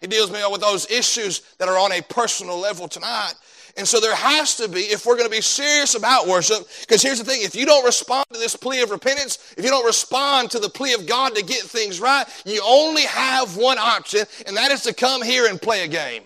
He 0.00 0.06
deals 0.06 0.30
with 0.30 0.60
those 0.60 0.90
issues 0.90 1.40
that 1.58 1.68
are 1.68 1.78
on 1.78 1.92
a 1.92 2.02
personal 2.02 2.58
level 2.58 2.86
tonight. 2.86 3.34
And 3.78 3.86
so 3.86 4.00
there 4.00 4.14
has 4.14 4.56
to 4.56 4.68
be, 4.68 4.80
if 4.80 5.04
we're 5.04 5.16
going 5.16 5.28
to 5.28 5.34
be 5.34 5.42
serious 5.42 5.94
about 5.94 6.26
worship, 6.26 6.66
because 6.80 7.02
here's 7.02 7.18
the 7.18 7.24
thing 7.24 7.42
if 7.42 7.54
you 7.54 7.66
don't 7.66 7.84
respond 7.84 8.24
to 8.32 8.38
this 8.38 8.56
plea 8.56 8.80
of 8.80 8.90
repentance, 8.90 9.54
if 9.56 9.64
you 9.64 9.70
don't 9.70 9.84
respond 9.84 10.50
to 10.52 10.58
the 10.58 10.68
plea 10.68 10.94
of 10.94 11.06
God 11.06 11.34
to 11.34 11.44
get 11.44 11.60
things 11.60 12.00
right, 12.00 12.24
you 12.46 12.62
only 12.66 13.02
have 13.02 13.56
one 13.56 13.78
option, 13.78 14.24
and 14.46 14.56
that 14.56 14.70
is 14.70 14.82
to 14.82 14.94
come 14.94 15.22
here 15.22 15.46
and 15.46 15.60
play 15.60 15.84
a 15.84 15.88
game. 15.88 16.22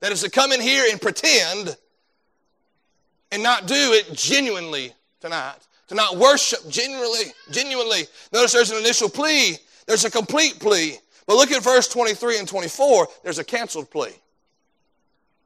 That 0.00 0.12
is 0.12 0.22
to 0.22 0.30
come 0.30 0.52
in 0.52 0.62
here 0.62 0.86
and 0.90 1.00
pretend 1.00 1.76
and 3.32 3.42
not 3.42 3.66
do 3.66 3.74
it 3.74 4.12
genuinely 4.14 4.92
tonight. 5.20 5.58
To 5.88 5.94
not 5.94 6.16
worship 6.16 6.60
genuinely, 6.68 7.32
genuinely. 7.50 8.02
Notice 8.32 8.52
there's 8.52 8.70
an 8.70 8.78
initial 8.78 9.08
plea, 9.08 9.56
there's 9.86 10.04
a 10.04 10.10
complete 10.10 10.58
plea. 10.58 10.98
But 11.30 11.36
look 11.36 11.52
at 11.52 11.62
verse 11.62 11.86
23 11.86 12.40
and 12.40 12.48
24. 12.48 13.06
There's 13.22 13.38
a 13.38 13.44
canceled 13.44 13.88
plea. 13.88 14.10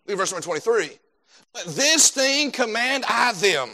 Look 0.06 0.12
at 0.12 0.16
verse 0.16 0.32
number 0.32 0.42
23. 0.42 0.92
But 1.52 1.64
this 1.66 2.10
thing 2.10 2.52
command 2.52 3.04
I 3.06 3.34
them, 3.34 3.68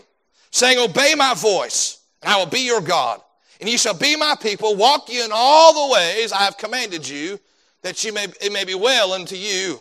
saying, 0.50 0.80
Obey 0.80 1.14
my 1.16 1.34
voice, 1.34 2.00
and 2.20 2.32
I 2.32 2.36
will 2.36 2.50
be 2.50 2.66
your 2.66 2.80
God. 2.80 3.20
And 3.60 3.68
ye 3.68 3.76
shall 3.76 3.94
be 3.94 4.16
my 4.16 4.34
people, 4.42 4.74
walk 4.74 5.08
ye 5.08 5.24
in 5.24 5.30
all 5.32 5.86
the 5.86 5.94
ways 5.94 6.32
I 6.32 6.38
have 6.38 6.58
commanded 6.58 7.08
you, 7.08 7.38
that 7.82 8.02
ye 8.02 8.10
may, 8.10 8.24
it 8.40 8.52
may 8.52 8.64
be 8.64 8.74
well 8.74 9.12
unto 9.12 9.36
you. 9.36 9.80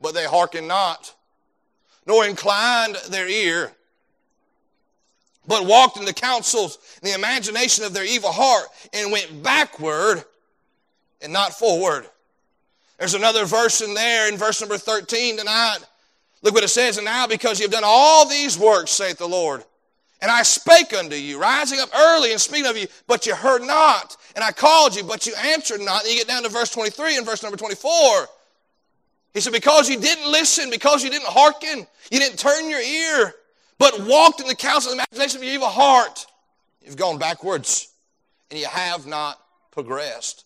But 0.00 0.14
they 0.14 0.26
hearken 0.26 0.68
not, 0.68 1.12
nor 2.06 2.24
inclined 2.24 2.94
their 3.10 3.26
ear, 3.26 3.72
but 5.48 5.66
walked 5.66 5.96
in 5.96 6.04
the 6.04 6.14
counsels 6.14 6.78
and 7.02 7.10
the 7.10 7.16
imagination 7.16 7.84
of 7.84 7.94
their 7.94 8.04
evil 8.04 8.30
heart, 8.30 8.68
and 8.92 9.10
went 9.10 9.42
backward 9.42 10.24
and 11.22 11.32
not 11.32 11.52
forward. 11.52 12.06
There's 12.98 13.14
another 13.14 13.44
verse 13.44 13.80
in 13.80 13.94
there 13.94 14.28
in 14.28 14.36
verse 14.36 14.60
number 14.60 14.78
13 14.78 15.38
tonight. 15.38 15.78
Look 16.42 16.54
what 16.54 16.64
it 16.64 16.68
says, 16.68 16.98
and 16.98 17.04
now 17.04 17.26
because 17.26 17.60
you've 17.60 17.70
done 17.70 17.84
all 17.84 18.28
these 18.28 18.58
works, 18.58 18.90
saith 18.90 19.18
the 19.18 19.28
Lord, 19.28 19.64
and 20.20 20.30
I 20.30 20.44
spake 20.44 20.94
unto 20.94 21.16
you, 21.16 21.40
rising 21.40 21.80
up 21.80 21.88
early 21.94 22.30
and 22.30 22.40
speaking 22.40 22.70
of 22.70 22.76
you, 22.76 22.86
but 23.08 23.26
you 23.26 23.34
heard 23.34 23.62
not. 23.62 24.16
And 24.36 24.44
I 24.44 24.52
called 24.52 24.94
you, 24.94 25.02
but 25.02 25.26
you 25.26 25.34
answered 25.36 25.80
not. 25.80 26.04
And 26.04 26.12
you 26.12 26.18
get 26.18 26.28
down 26.28 26.44
to 26.44 26.48
verse 26.48 26.70
23 26.70 27.16
and 27.16 27.26
verse 27.26 27.42
number 27.42 27.58
24. 27.58 28.28
He 29.34 29.40
said, 29.40 29.52
Because 29.52 29.88
you 29.90 29.98
didn't 29.98 30.30
listen, 30.30 30.70
because 30.70 31.02
you 31.02 31.10
didn't 31.10 31.26
hearken, 31.26 31.88
you 32.12 32.20
didn't 32.20 32.38
turn 32.38 32.70
your 32.70 32.80
ear, 32.80 33.34
but 33.78 34.00
walked 34.06 34.40
in 34.40 34.46
the 34.46 34.54
counsel 34.54 34.92
and 34.92 35.00
the 35.00 35.06
imagination 35.10 35.38
of 35.38 35.44
your 35.44 35.54
evil 35.54 35.68
heart, 35.68 36.24
you've 36.82 36.96
gone 36.96 37.18
backwards 37.18 37.88
and 38.50 38.60
you 38.60 38.66
have 38.66 39.08
not 39.08 39.40
progressed. 39.72 40.44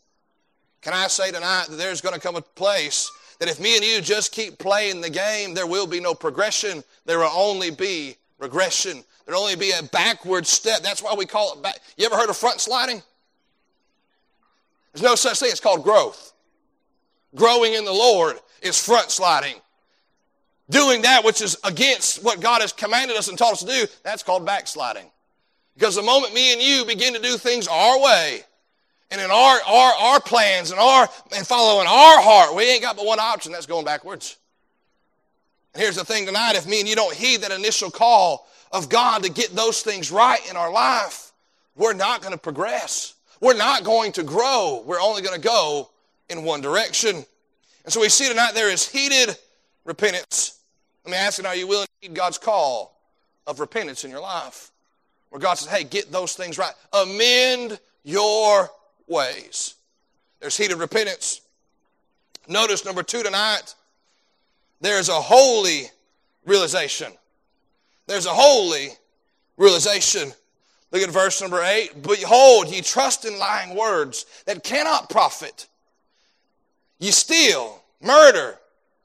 Can 0.86 0.94
I 0.94 1.08
say 1.08 1.32
tonight 1.32 1.66
that 1.68 1.78
there's 1.78 2.00
going 2.00 2.14
to 2.14 2.20
come 2.20 2.36
a 2.36 2.40
place 2.40 3.10
that 3.40 3.48
if 3.48 3.58
me 3.58 3.74
and 3.74 3.84
you 3.84 4.00
just 4.00 4.30
keep 4.30 4.56
playing 4.56 5.00
the 5.00 5.10
game, 5.10 5.52
there 5.52 5.66
will 5.66 5.88
be 5.88 5.98
no 5.98 6.14
progression. 6.14 6.84
There 7.06 7.18
will 7.18 7.32
only 7.34 7.72
be 7.72 8.16
regression. 8.38 9.02
There'll 9.24 9.40
only 9.40 9.56
be 9.56 9.72
a 9.72 9.82
backward 9.82 10.46
step. 10.46 10.84
That's 10.84 11.02
why 11.02 11.12
we 11.18 11.26
call 11.26 11.54
it 11.54 11.60
back. 11.60 11.80
You 11.96 12.06
ever 12.06 12.14
heard 12.14 12.30
of 12.30 12.36
front 12.36 12.60
sliding? 12.60 13.02
There's 14.92 15.02
no 15.02 15.16
such 15.16 15.40
thing. 15.40 15.48
It's 15.50 15.58
called 15.58 15.82
growth. 15.82 16.32
Growing 17.34 17.74
in 17.74 17.84
the 17.84 17.92
Lord 17.92 18.36
is 18.62 18.80
front 18.80 19.10
sliding. 19.10 19.56
Doing 20.70 21.02
that 21.02 21.24
which 21.24 21.42
is 21.42 21.56
against 21.64 22.22
what 22.22 22.40
God 22.40 22.60
has 22.60 22.72
commanded 22.72 23.16
us 23.16 23.26
and 23.26 23.36
taught 23.36 23.54
us 23.54 23.64
to 23.64 23.66
do, 23.66 23.86
that's 24.04 24.22
called 24.22 24.46
backsliding. 24.46 25.10
Because 25.74 25.96
the 25.96 26.02
moment 26.02 26.32
me 26.32 26.52
and 26.52 26.62
you 26.62 26.84
begin 26.84 27.12
to 27.12 27.20
do 27.20 27.36
things 27.38 27.66
our 27.66 28.00
way, 28.00 28.42
and 29.10 29.20
in 29.20 29.30
our, 29.30 29.58
our, 29.66 29.92
our 29.94 30.20
plans 30.20 30.70
and 30.70 30.80
our 30.80 31.08
and 31.36 31.46
following 31.46 31.86
our 31.86 32.20
heart, 32.20 32.54
we 32.54 32.64
ain't 32.64 32.82
got 32.82 32.96
but 32.96 33.06
one 33.06 33.20
option, 33.20 33.52
that's 33.52 33.66
going 33.66 33.84
backwards. 33.84 34.36
And 35.74 35.82
here's 35.82 35.96
the 35.96 36.04
thing 36.04 36.26
tonight, 36.26 36.56
if 36.56 36.66
me 36.66 36.80
and 36.80 36.88
you 36.88 36.96
don't 36.96 37.14
heed 37.14 37.42
that 37.42 37.52
initial 37.52 37.90
call 37.90 38.48
of 38.72 38.88
God 38.88 39.22
to 39.22 39.30
get 39.30 39.54
those 39.54 39.82
things 39.82 40.10
right 40.10 40.40
in 40.50 40.56
our 40.56 40.72
life, 40.72 41.32
we're 41.76 41.92
not 41.92 42.20
going 42.20 42.32
to 42.32 42.38
progress. 42.38 43.14
We're 43.40 43.56
not 43.56 43.84
going 43.84 44.12
to 44.12 44.22
grow. 44.22 44.82
We're 44.86 45.00
only 45.00 45.22
going 45.22 45.40
to 45.40 45.46
go 45.46 45.90
in 46.28 46.42
one 46.42 46.60
direction. 46.60 47.24
And 47.84 47.92
so 47.92 48.00
we 48.00 48.08
see 48.08 48.28
tonight 48.28 48.52
there 48.54 48.70
is 48.70 48.88
heated 48.88 49.36
repentance. 49.84 50.58
Let 51.04 51.12
me 51.12 51.16
ask 51.18 51.40
you, 51.40 51.46
are 51.46 51.54
you 51.54 51.68
willing 51.68 51.86
to 51.86 52.08
heed 52.08 52.16
God's 52.16 52.38
call 52.38 52.98
of 53.46 53.60
repentance 53.60 54.04
in 54.04 54.10
your 54.10 54.20
life? 54.20 54.72
Where 55.30 55.40
God 55.40 55.54
says, 55.54 55.68
hey, 55.68 55.84
get 55.84 56.10
those 56.10 56.34
things 56.34 56.58
right. 56.58 56.72
Amend 56.92 57.78
your 58.02 58.70
ways. 59.06 59.74
There's 60.40 60.56
heated 60.56 60.78
repentance. 60.78 61.40
Notice 62.48 62.84
number 62.84 63.02
two 63.02 63.22
tonight, 63.22 63.74
there's 64.80 65.08
a 65.08 65.20
holy 65.20 65.90
realization. 66.44 67.12
There's 68.06 68.26
a 68.26 68.30
holy 68.30 68.90
realization. 69.56 70.32
Look 70.92 71.02
at 71.02 71.10
verse 71.10 71.40
number 71.40 71.62
eight. 71.62 72.02
Behold, 72.02 72.68
ye 72.68 72.80
trust 72.80 73.24
in 73.24 73.38
lying 73.38 73.76
words 73.76 74.26
that 74.46 74.62
cannot 74.62 75.10
profit. 75.10 75.66
Ye 76.98 77.10
steal, 77.10 77.82
murder, 78.00 78.58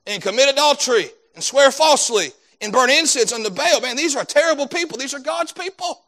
and 0.05 0.22
commit 0.22 0.50
adultery, 0.50 1.10
and 1.36 1.43
swear 1.43 1.72
falsely, 1.72 2.31
and 2.62 2.72
burn 2.72 2.89
incense 2.89 3.34
unto 3.34 3.50
Baal. 3.50 3.81
Man, 3.81 3.96
these 3.96 4.15
are 4.15 4.24
terrible 4.24 4.67
people. 4.67 4.98
These 4.98 5.13
are 5.13 5.20
God's 5.20 5.51
people. 5.51 6.01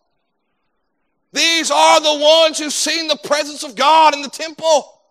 These 1.34 1.72
are 1.72 2.00
the 2.00 2.24
ones 2.24 2.60
who've 2.60 2.72
seen 2.72 3.08
the 3.08 3.18
presence 3.18 3.64
of 3.64 3.76
God 3.76 4.14
in 4.14 4.22
the 4.22 4.30
temple. 4.30 5.02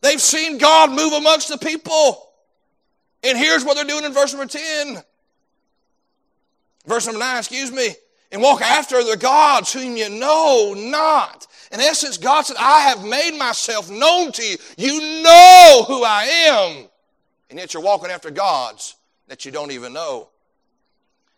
They've 0.00 0.20
seen 0.20 0.58
God 0.58 0.90
move 0.90 1.12
amongst 1.12 1.48
the 1.48 1.58
people. 1.58 2.30
And 3.24 3.36
here's 3.36 3.64
what 3.64 3.74
they're 3.74 3.84
doing 3.84 4.04
in 4.04 4.12
verse 4.12 4.32
number 4.32 4.46
10. 4.46 5.02
Verse 6.86 7.06
number 7.06 7.18
9, 7.18 7.38
excuse 7.38 7.72
me. 7.72 7.88
And 8.30 8.42
walk 8.42 8.60
after 8.62 9.02
the 9.02 9.16
gods 9.16 9.72
whom 9.72 9.96
you 9.96 10.08
know 10.08 10.74
not. 10.76 11.46
In 11.72 11.80
essence, 11.80 12.16
God 12.16 12.42
said, 12.42 12.56
I 12.58 12.80
have 12.80 13.04
made 13.04 13.36
myself 13.36 13.90
known 13.90 14.30
to 14.32 14.42
you. 14.42 14.56
You 14.76 15.22
know 15.22 15.84
who 15.88 16.04
I 16.04 16.24
am. 16.24 16.86
And 17.50 17.58
yet 17.58 17.74
you're 17.74 17.82
walking 17.82 18.10
after 18.10 18.30
gods 18.30 18.96
that 19.26 19.44
you 19.44 19.50
don't 19.50 19.72
even 19.72 19.92
know. 19.92 20.28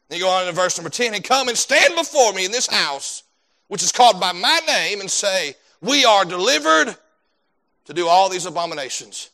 Then 0.09 0.19
you 0.19 0.25
go 0.25 0.31
on 0.31 0.47
to 0.47 0.53
verse 0.53 0.77
number 0.77 0.91
10 0.91 1.15
and 1.15 1.25
come 1.25 1.49
and 1.49 1.57
stand 1.57 1.95
before 1.95 2.33
me 2.35 2.45
in 2.45 2.53
this 2.53 2.67
house 2.67 3.23
which 3.69 3.83
is 3.83 3.93
called 3.93 4.21
by 4.21 4.33
my 4.33 4.61
name, 4.67 5.01
and 5.01 5.11
say, 5.11 5.55
We 5.81 6.05
are 6.05 6.25
delivered 6.25 6.97
to 7.87 7.95
do 7.95 8.09
all 8.09 8.29
these 8.29 8.47
abominations. 8.47 9.31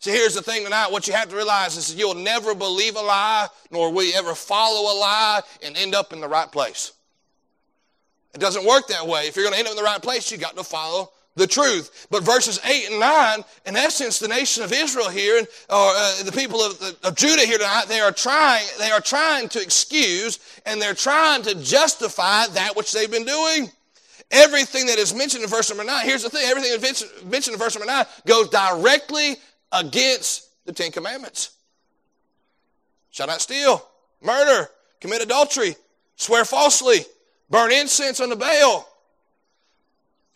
See, 0.00 0.10
here's 0.10 0.34
the 0.34 0.42
thing 0.42 0.64
tonight. 0.64 0.92
What 0.92 1.06
you 1.06 1.14
have 1.14 1.30
to 1.30 1.36
realize 1.36 1.76
is 1.76 1.94
you'll 1.94 2.14
never 2.14 2.54
believe 2.54 2.96
a 2.96 3.00
lie, 3.00 3.48
nor 3.70 3.90
will 3.90 4.04
you 4.04 4.12
ever 4.14 4.34
follow 4.34 4.92
a 4.92 4.94
lie 4.98 5.40
and 5.64 5.76
end 5.76 5.94
up 5.94 6.12
in 6.12 6.20
the 6.20 6.28
right 6.28 6.50
place. 6.50 6.92
It 8.34 8.40
doesn't 8.40 8.66
work 8.66 8.88
that 8.88 9.06
way. 9.06 9.28
If 9.28 9.36
you're 9.36 9.44
going 9.44 9.54
to 9.54 9.58
end 9.58 9.68
up 9.68 9.72
in 9.72 9.76
the 9.76 9.82
right 9.82 10.02
place, 10.02 10.30
you 10.30 10.36
got 10.36 10.56
to 10.56 10.64
follow 10.64 11.10
the 11.36 11.46
truth. 11.46 12.06
But 12.10 12.22
verses 12.22 12.60
8 12.64 12.90
and 12.90 13.00
9, 13.00 13.44
in 13.66 13.76
essence, 13.76 14.18
the 14.18 14.28
nation 14.28 14.62
of 14.62 14.72
Israel 14.72 15.08
here, 15.08 15.40
or 15.40 15.46
uh, 15.70 16.22
the 16.22 16.32
people 16.32 16.60
of, 16.60 16.80
of 17.02 17.16
Judah 17.16 17.42
here 17.42 17.58
tonight, 17.58 17.84
they 17.88 18.00
are 18.00 18.12
trying, 18.12 18.64
they 18.78 18.90
are 18.90 19.00
trying 19.00 19.48
to 19.50 19.60
excuse 19.60 20.38
and 20.66 20.80
they're 20.80 20.94
trying 20.94 21.42
to 21.42 21.54
justify 21.56 22.46
that 22.48 22.76
which 22.76 22.92
they've 22.92 23.10
been 23.10 23.24
doing. 23.24 23.70
Everything 24.30 24.86
that 24.86 24.98
is 24.98 25.14
mentioned 25.14 25.44
in 25.44 25.50
verse 25.50 25.68
number 25.68 25.84
9, 25.84 26.04
here's 26.06 26.22
the 26.22 26.30
thing, 26.30 26.42
everything 26.46 26.70
that's 26.80 27.24
mentioned 27.24 27.54
in 27.54 27.60
verse 27.60 27.74
number 27.74 27.86
9 27.86 28.04
goes 28.26 28.48
directly 28.48 29.36
against 29.72 30.48
the 30.64 30.72
Ten 30.72 30.90
Commandments. 30.90 31.50
Shall 33.10 33.26
not 33.26 33.40
steal, 33.40 33.86
murder, 34.22 34.68
commit 35.00 35.22
adultery, 35.22 35.76
swear 36.16 36.44
falsely, 36.44 37.00
burn 37.50 37.70
incense 37.70 38.20
on 38.20 38.28
the 38.28 38.36
Baal 38.36 38.88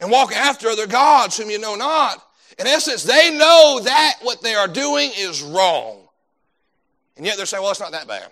and 0.00 0.11
walk 0.11 0.33
after 0.35 0.69
other 0.69 0.87
gods 0.87 1.37
whom 1.37 1.50
you 1.50 1.59
know 1.59 1.75
not. 1.75 2.25
In 2.59 2.67
essence, 2.67 3.05
they 3.05 3.31
know 3.31 3.81
that 3.85 4.14
what 4.23 4.43
they 4.43 4.55
are 4.55 4.69
doing 4.69 5.11
is 5.17 5.43
wrong. 5.43 6.09
And 7.17 7.26
yet 7.26 7.37
they're 7.37 7.47
saying, 7.47 7.62
well, 7.62 7.71
it's 7.71 7.81
not 7.81 7.93
that 7.93 8.09
bad. 8.09 8.31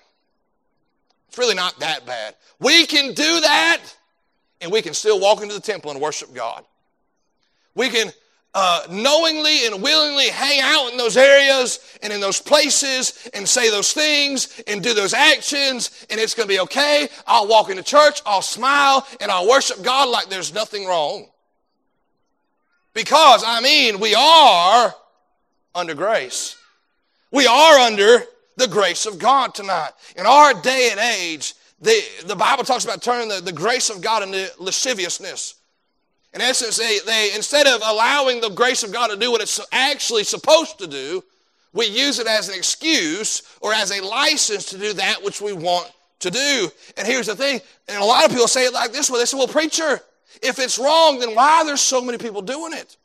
It's 1.28 1.38
really 1.38 1.54
not 1.54 1.78
that 1.80 2.06
bad. 2.06 2.34
We 2.58 2.86
can 2.86 3.12
do 3.12 3.40
that, 3.40 3.82
and 4.60 4.72
we 4.72 4.82
can 4.82 4.94
still 4.94 5.20
walk 5.20 5.42
into 5.42 5.54
the 5.54 5.60
temple 5.60 5.90
and 5.90 6.00
worship 6.00 6.32
God. 6.34 6.64
We 7.74 7.90
can 7.90 8.10
uh, 8.54 8.86
knowingly 8.90 9.66
and 9.66 9.82
willingly 9.82 10.28
hang 10.28 10.60
out 10.62 10.90
in 10.90 10.96
those 10.96 11.16
areas 11.18 11.78
and 12.02 12.10
in 12.10 12.20
those 12.20 12.40
places 12.40 13.28
and 13.34 13.46
say 13.46 13.70
those 13.70 13.92
things 13.92 14.62
and 14.66 14.82
do 14.82 14.94
those 14.94 15.12
actions, 15.12 16.06
and 16.08 16.18
it's 16.18 16.32
going 16.32 16.48
to 16.48 16.54
be 16.54 16.60
okay. 16.60 17.08
I'll 17.26 17.46
walk 17.46 17.68
into 17.68 17.82
church, 17.82 18.22
I'll 18.24 18.40
smile, 18.40 19.06
and 19.20 19.30
I'll 19.30 19.48
worship 19.48 19.82
God 19.82 20.08
like 20.08 20.30
there's 20.30 20.54
nothing 20.54 20.86
wrong. 20.86 21.26
Because, 22.96 23.44
I 23.46 23.60
mean, 23.60 24.00
we 24.00 24.14
are 24.14 24.94
under 25.74 25.94
grace. 25.94 26.56
We 27.30 27.46
are 27.46 27.78
under 27.78 28.20
the 28.56 28.66
grace 28.66 29.04
of 29.04 29.18
God 29.18 29.54
tonight. 29.54 29.90
In 30.16 30.24
our 30.24 30.54
day 30.62 30.88
and 30.92 30.98
age, 30.98 31.52
the, 31.78 32.00
the 32.24 32.34
Bible 32.34 32.64
talks 32.64 32.86
about 32.86 33.02
turning 33.02 33.28
the, 33.28 33.42
the 33.42 33.52
grace 33.52 33.90
of 33.90 34.00
God 34.00 34.22
into 34.22 34.50
lasciviousness. 34.58 35.56
In 36.32 36.40
essence, 36.40 36.78
they, 36.78 37.00
they, 37.04 37.32
instead 37.34 37.66
of 37.66 37.82
allowing 37.84 38.40
the 38.40 38.48
grace 38.48 38.82
of 38.82 38.94
God 38.94 39.08
to 39.08 39.16
do 39.18 39.30
what 39.30 39.42
it's 39.42 39.60
actually 39.72 40.24
supposed 40.24 40.78
to 40.78 40.86
do, 40.86 41.22
we 41.74 41.84
use 41.84 42.18
it 42.18 42.26
as 42.26 42.48
an 42.48 42.54
excuse 42.54 43.42
or 43.60 43.74
as 43.74 43.90
a 43.90 44.02
license 44.02 44.70
to 44.70 44.78
do 44.78 44.94
that 44.94 45.22
which 45.22 45.42
we 45.42 45.52
want 45.52 45.92
to 46.20 46.30
do. 46.30 46.70
And 46.96 47.06
here's 47.06 47.26
the 47.26 47.36
thing, 47.36 47.60
and 47.88 48.02
a 48.02 48.06
lot 48.06 48.24
of 48.24 48.30
people 48.30 48.48
say 48.48 48.64
it 48.64 48.72
like 48.72 48.92
this 48.92 49.10
way. 49.10 49.18
They 49.18 49.26
say, 49.26 49.36
well, 49.36 49.48
preacher, 49.48 50.00
if 50.42 50.58
it's 50.58 50.78
wrong, 50.78 51.18
then 51.18 51.34
why 51.34 51.60
are 51.60 51.66
there 51.66 51.76
so 51.76 52.00
many 52.00 52.18
people 52.18 52.42
doing 52.42 52.72
it? 52.72 52.96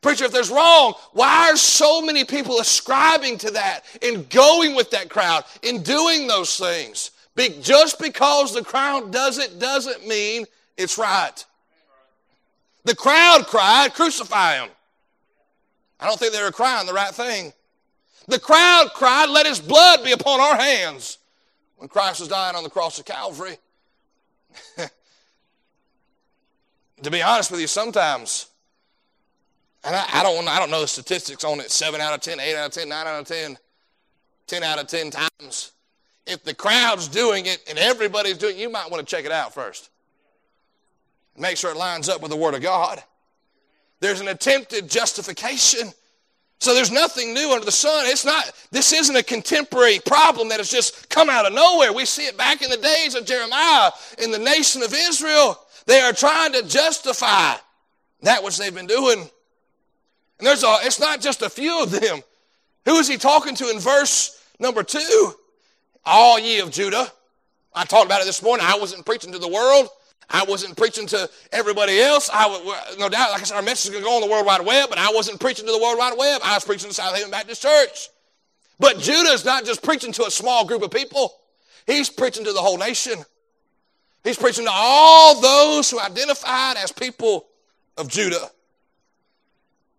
Preacher, 0.00 0.26
if 0.26 0.32
there's 0.32 0.50
wrong, 0.50 0.94
why 1.12 1.50
are 1.50 1.56
so 1.56 2.00
many 2.00 2.24
people 2.24 2.60
ascribing 2.60 3.36
to 3.38 3.50
that 3.50 3.84
and 4.00 4.28
going 4.30 4.76
with 4.76 4.90
that 4.90 5.10
crowd 5.10 5.44
and 5.64 5.84
doing 5.84 6.28
those 6.28 6.56
things? 6.56 7.10
Be, 7.34 7.50
just 7.60 7.98
because 7.98 8.54
the 8.54 8.62
crowd 8.62 9.12
does 9.12 9.38
it 9.38 9.58
doesn't 9.58 10.06
mean 10.06 10.44
it's 10.76 10.98
right. 10.98 11.44
The 12.84 12.94
crowd 12.94 13.46
cried, 13.46 13.92
Crucify 13.92 14.58
him. 14.58 14.70
I 16.00 16.06
don't 16.06 16.18
think 16.18 16.32
they 16.32 16.42
were 16.42 16.52
crying 16.52 16.86
the 16.86 16.92
right 16.92 17.14
thing. 17.14 17.52
The 18.28 18.38
crowd 18.38 18.90
cried, 18.94 19.28
Let 19.30 19.46
his 19.46 19.58
blood 19.58 20.04
be 20.04 20.12
upon 20.12 20.40
our 20.40 20.56
hands. 20.56 21.18
When 21.76 21.88
Christ 21.88 22.20
was 22.20 22.28
dying 22.28 22.56
on 22.56 22.62
the 22.62 22.70
cross 22.70 22.98
of 22.98 23.04
Calvary. 23.04 23.56
to 27.02 27.10
be 27.10 27.22
honest 27.22 27.50
with 27.50 27.60
you, 27.60 27.66
sometimes, 27.66 28.48
and 29.84 29.94
I, 29.94 30.04
I, 30.14 30.22
don't, 30.22 30.48
I 30.48 30.58
don't 30.58 30.70
know 30.70 30.80
the 30.80 30.88
statistics 30.88 31.44
on 31.44 31.60
it 31.60 31.70
7 31.70 32.00
out 32.00 32.14
of 32.14 32.20
10, 32.20 32.40
8 32.40 32.56
out 32.56 32.66
of 32.66 32.72
10, 32.72 32.88
9 32.88 33.06
out 33.06 33.20
of 33.20 33.26
10, 33.26 33.58
10 34.46 34.62
out 34.62 34.78
of 34.78 34.86
10 34.86 35.10
times. 35.10 35.72
If 36.26 36.44
the 36.44 36.54
crowd's 36.54 37.08
doing 37.08 37.46
it 37.46 37.62
and 37.68 37.78
everybody's 37.78 38.36
doing 38.36 38.56
it, 38.56 38.60
you 38.60 38.70
might 38.70 38.90
want 38.90 39.06
to 39.06 39.16
check 39.16 39.24
it 39.24 39.32
out 39.32 39.54
first. 39.54 39.90
Make 41.38 41.56
sure 41.56 41.70
it 41.70 41.76
lines 41.76 42.08
up 42.08 42.20
with 42.20 42.30
the 42.30 42.36
Word 42.36 42.54
of 42.54 42.60
God. 42.60 43.02
There's 44.00 44.20
an 44.20 44.28
attempted 44.28 44.90
justification. 44.90 45.92
So 46.60 46.74
there's 46.74 46.90
nothing 46.90 47.32
new 47.32 47.52
under 47.52 47.64
the 47.64 47.72
sun. 47.72 48.06
It's 48.06 48.24
not, 48.24 48.50
this 48.72 48.92
isn't 48.92 49.14
a 49.14 49.22
contemporary 49.22 50.00
problem 50.04 50.48
that 50.48 50.58
has 50.58 50.70
just 50.70 51.08
come 51.08 51.30
out 51.30 51.46
of 51.46 51.52
nowhere. 51.52 51.92
We 51.92 52.04
see 52.04 52.26
it 52.26 52.36
back 52.36 52.62
in 52.62 52.70
the 52.70 52.76
days 52.76 53.14
of 53.14 53.24
Jeremiah 53.24 53.92
in 54.18 54.32
the 54.32 54.38
nation 54.38 54.82
of 54.82 54.92
Israel. 54.92 55.58
They 55.88 56.00
are 56.00 56.12
trying 56.12 56.52
to 56.52 56.62
justify 56.64 57.54
that 58.20 58.44
which 58.44 58.58
they've 58.58 58.74
been 58.74 58.86
doing. 58.86 59.20
And 59.20 60.46
there's 60.46 60.62
a, 60.62 60.76
it's 60.82 61.00
not 61.00 61.22
just 61.22 61.40
a 61.40 61.48
few 61.48 61.82
of 61.82 61.90
them. 61.90 62.20
Who 62.84 62.96
is 62.96 63.08
he 63.08 63.16
talking 63.16 63.54
to 63.54 63.70
in 63.70 63.80
verse 63.80 64.38
number 64.60 64.82
two? 64.82 65.32
All 66.04 66.38
ye 66.38 66.60
of 66.60 66.70
Judah. 66.70 67.10
I 67.74 67.86
talked 67.86 68.04
about 68.04 68.20
it 68.20 68.26
this 68.26 68.42
morning. 68.42 68.66
I 68.68 68.76
wasn't 68.76 69.06
preaching 69.06 69.32
to 69.32 69.38
the 69.38 69.48
world. 69.48 69.88
I 70.28 70.44
wasn't 70.44 70.76
preaching 70.76 71.06
to 71.06 71.30
everybody 71.52 71.98
else. 72.00 72.28
I 72.30 72.46
would, 72.46 72.98
no 72.98 73.08
doubt, 73.08 73.30
like 73.30 73.40
I 73.40 73.44
said, 73.44 73.56
our 73.56 73.62
message 73.62 73.86
is 73.86 73.92
going 73.92 74.04
to 74.04 74.10
go 74.10 74.16
on 74.16 74.20
the 74.20 74.30
World 74.30 74.44
Wide 74.44 74.66
Web, 74.66 74.90
but 74.90 74.98
I 74.98 75.10
wasn't 75.10 75.40
preaching 75.40 75.64
to 75.64 75.72
the 75.72 75.78
World 75.78 75.96
Wide 75.96 76.18
Web. 76.18 76.42
I 76.44 76.52
was 76.52 76.66
preaching 76.66 76.90
to 76.90 76.94
South 76.94 77.16
Haven 77.16 77.30
Baptist 77.30 77.62
Church. 77.62 78.10
But 78.78 78.98
Judah 78.98 79.30
is 79.30 79.46
not 79.46 79.64
just 79.64 79.82
preaching 79.82 80.12
to 80.12 80.26
a 80.26 80.30
small 80.30 80.66
group 80.66 80.82
of 80.82 80.90
people. 80.90 81.32
He's 81.86 82.10
preaching 82.10 82.44
to 82.44 82.52
the 82.52 82.60
whole 82.60 82.76
nation. 82.76 83.24
He's 84.24 84.36
preaching 84.36 84.64
to 84.64 84.70
all 84.72 85.40
those 85.40 85.90
who 85.90 86.00
identified 86.00 86.76
as 86.76 86.92
people 86.92 87.46
of 87.96 88.08
Judah. 88.08 88.50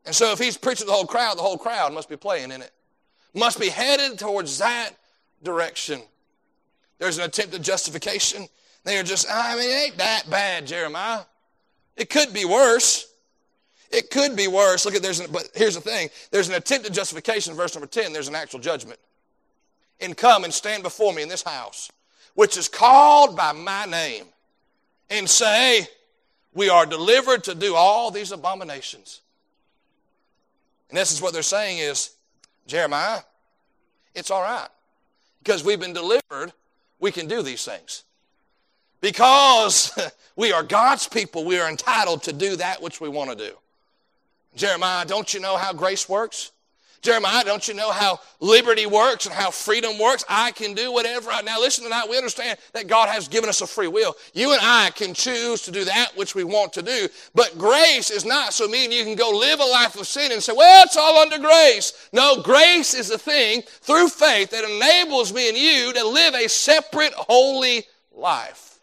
And 0.05 0.15
so 0.15 0.31
if 0.31 0.39
he's 0.39 0.57
preaching 0.57 0.85
to 0.85 0.87
the 0.87 0.93
whole 0.93 1.05
crowd, 1.05 1.37
the 1.37 1.41
whole 1.41 1.57
crowd 1.57 1.93
must 1.93 2.09
be 2.09 2.17
playing 2.17 2.51
in 2.51 2.61
it. 2.61 2.71
Must 3.33 3.59
be 3.59 3.69
headed 3.69 4.17
towards 4.17 4.57
that 4.57 4.91
direction. 5.43 6.01
There's 6.97 7.17
an 7.17 7.25
attempt 7.25 7.53
at 7.53 7.61
justification. 7.61 8.47
They 8.83 8.97
are 8.97 9.03
just, 9.03 9.27
ah, 9.29 9.53
I 9.53 9.55
mean, 9.55 9.69
it 9.69 9.85
ain't 9.85 9.97
that 9.97 10.29
bad, 10.29 10.67
Jeremiah. 10.67 11.21
It 11.95 12.09
could 12.09 12.33
be 12.33 12.45
worse. 12.45 13.13
It 13.91 14.09
could 14.09 14.35
be 14.35 14.47
worse. 14.47 14.85
Look 14.85 14.95
at 14.95 15.01
there's 15.01 15.19
an, 15.19 15.31
but 15.31 15.49
here's 15.53 15.75
the 15.75 15.81
thing. 15.81 16.09
There's 16.31 16.47
an 16.47 16.55
attempt 16.55 16.85
at 16.85 16.93
justification, 16.93 17.55
verse 17.55 17.75
number 17.75 17.87
10, 17.87 18.13
there's 18.13 18.27
an 18.27 18.35
actual 18.35 18.59
judgment. 18.59 18.99
And 19.99 20.15
come 20.15 20.43
and 20.43 20.53
stand 20.53 20.83
before 20.83 21.13
me 21.13 21.21
in 21.21 21.29
this 21.29 21.43
house, 21.43 21.91
which 22.39 22.55
is 22.55 22.69
called 22.69 23.35
by 23.35 23.51
my 23.51 23.83
name, 23.83 24.23
and 25.09 25.29
say, 25.29 25.85
We 26.53 26.69
are 26.69 26.85
delivered 26.85 27.43
to 27.43 27.53
do 27.53 27.75
all 27.75 28.11
these 28.11 28.31
abominations. 28.31 29.19
In 30.89 30.97
essence, 30.97 31.21
what 31.21 31.33
they're 31.33 31.41
saying 31.41 31.79
is, 31.79 32.11
Jeremiah, 32.65 33.19
it's 34.15 34.31
all 34.31 34.41
right. 34.41 34.69
Because 35.43 35.65
we've 35.65 35.81
been 35.81 35.91
delivered, 35.91 36.53
we 37.01 37.11
can 37.11 37.27
do 37.27 37.41
these 37.41 37.65
things. 37.65 38.05
Because 39.01 39.91
we 40.37 40.53
are 40.53 40.63
God's 40.63 41.09
people, 41.09 41.43
we 41.43 41.59
are 41.59 41.69
entitled 41.69 42.23
to 42.23 42.31
do 42.31 42.55
that 42.55 42.81
which 42.81 43.01
we 43.01 43.09
want 43.09 43.31
to 43.31 43.35
do. 43.35 43.53
Jeremiah, 44.55 45.05
don't 45.05 45.33
you 45.33 45.41
know 45.41 45.57
how 45.57 45.73
grace 45.73 46.07
works? 46.07 46.53
Jeremiah, 47.01 47.43
don't 47.45 47.67
you 47.67 47.73
know 47.73 47.91
how 47.91 48.19
liberty 48.39 48.85
works 48.85 49.25
and 49.25 49.33
how 49.33 49.51
freedom 49.51 49.97
works? 49.97 50.25
I 50.27 50.51
can 50.51 50.73
do 50.73 50.91
whatever. 50.91 51.31
I, 51.31 51.41
now, 51.41 51.59
listen 51.59 51.83
tonight, 51.83 52.07
we 52.09 52.17
understand 52.17 52.59
that 52.73 52.87
God 52.87 53.09
has 53.09 53.27
given 53.27 53.49
us 53.49 53.61
a 53.61 53.67
free 53.67 53.87
will. 53.87 54.15
You 54.33 54.51
and 54.51 54.61
I 54.61 54.91
can 54.91 55.13
choose 55.13 55.61
to 55.63 55.71
do 55.71 55.85
that 55.85 56.15
which 56.15 56.35
we 56.35 56.43
want 56.43 56.73
to 56.73 56.81
do. 56.81 57.07
But 57.33 57.57
grace 57.57 58.11
is 58.11 58.25
not 58.25 58.53
so 58.53 58.67
me 58.67 58.85
and 58.85 58.93
you 58.93 59.03
can 59.03 59.15
go 59.15 59.29
live 59.29 59.59
a 59.59 59.65
life 59.65 59.95
of 59.99 60.07
sin 60.07 60.31
and 60.31 60.43
say, 60.43 60.53
well, 60.53 60.83
it's 60.85 60.97
all 60.97 61.17
under 61.17 61.39
grace. 61.39 62.09
No, 62.11 62.41
grace 62.41 62.93
is 62.93 63.07
the 63.07 63.17
thing 63.17 63.61
through 63.61 64.09
faith 64.09 64.51
that 64.51 64.65
enables 64.65 65.33
me 65.33 65.49
and 65.49 65.57
you 65.57 65.93
to 65.93 66.07
live 66.07 66.33
a 66.33 66.49
separate, 66.49 67.13
holy 67.13 67.85
life. 68.11 68.79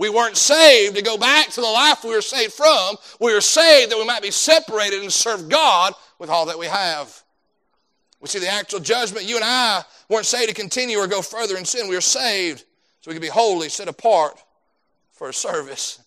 We 0.00 0.08
weren't 0.08 0.38
saved 0.38 0.96
to 0.96 1.02
go 1.02 1.18
back 1.18 1.50
to 1.50 1.60
the 1.60 1.66
life 1.66 2.04
we 2.04 2.14
were 2.14 2.22
saved 2.22 2.54
from. 2.54 2.96
We 3.20 3.34
were 3.34 3.42
saved 3.42 3.92
that 3.92 3.98
we 3.98 4.06
might 4.06 4.22
be 4.22 4.30
separated 4.30 5.02
and 5.02 5.12
serve 5.12 5.50
God 5.50 5.92
with 6.18 6.30
all 6.30 6.46
that 6.46 6.58
we 6.58 6.66
have. 6.66 7.22
We 8.20 8.28
see 8.28 8.38
the 8.38 8.48
actual 8.48 8.80
judgment. 8.80 9.26
You 9.26 9.36
and 9.36 9.44
I 9.44 9.82
weren't 10.08 10.26
saved 10.26 10.48
to 10.50 10.54
continue 10.54 10.98
or 10.98 11.06
go 11.06 11.22
further 11.22 11.56
in 11.56 11.64
sin. 11.64 11.88
We 11.88 11.94
were 11.94 12.00
saved 12.00 12.64
so 13.00 13.10
we 13.10 13.14
could 13.14 13.22
be 13.22 13.28
holy, 13.28 13.68
set 13.70 13.88
apart 13.88 14.42
for 15.12 15.30
a 15.30 15.34
service. 15.34 16.02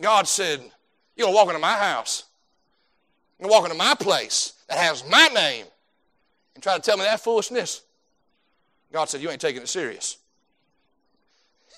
God 0.00 0.28
said, 0.28 0.60
You're 1.16 1.26
going 1.26 1.32
to 1.32 1.36
walk 1.36 1.48
into 1.48 1.60
my 1.60 1.72
house. 1.72 2.24
You're 3.38 3.48
going 3.48 3.52
to 3.52 3.60
walk 3.60 3.70
into 3.70 3.84
my 3.84 3.94
place 3.94 4.54
that 4.68 4.78
has 4.78 5.08
my 5.08 5.28
name 5.34 5.66
and 6.54 6.62
try 6.62 6.76
to 6.76 6.82
tell 6.82 6.96
me 6.96 7.04
that 7.04 7.20
foolishness. 7.20 7.82
God 8.92 9.08
said, 9.08 9.20
You 9.20 9.30
ain't 9.30 9.40
taking 9.40 9.62
it 9.62 9.68
serious. 9.68 10.18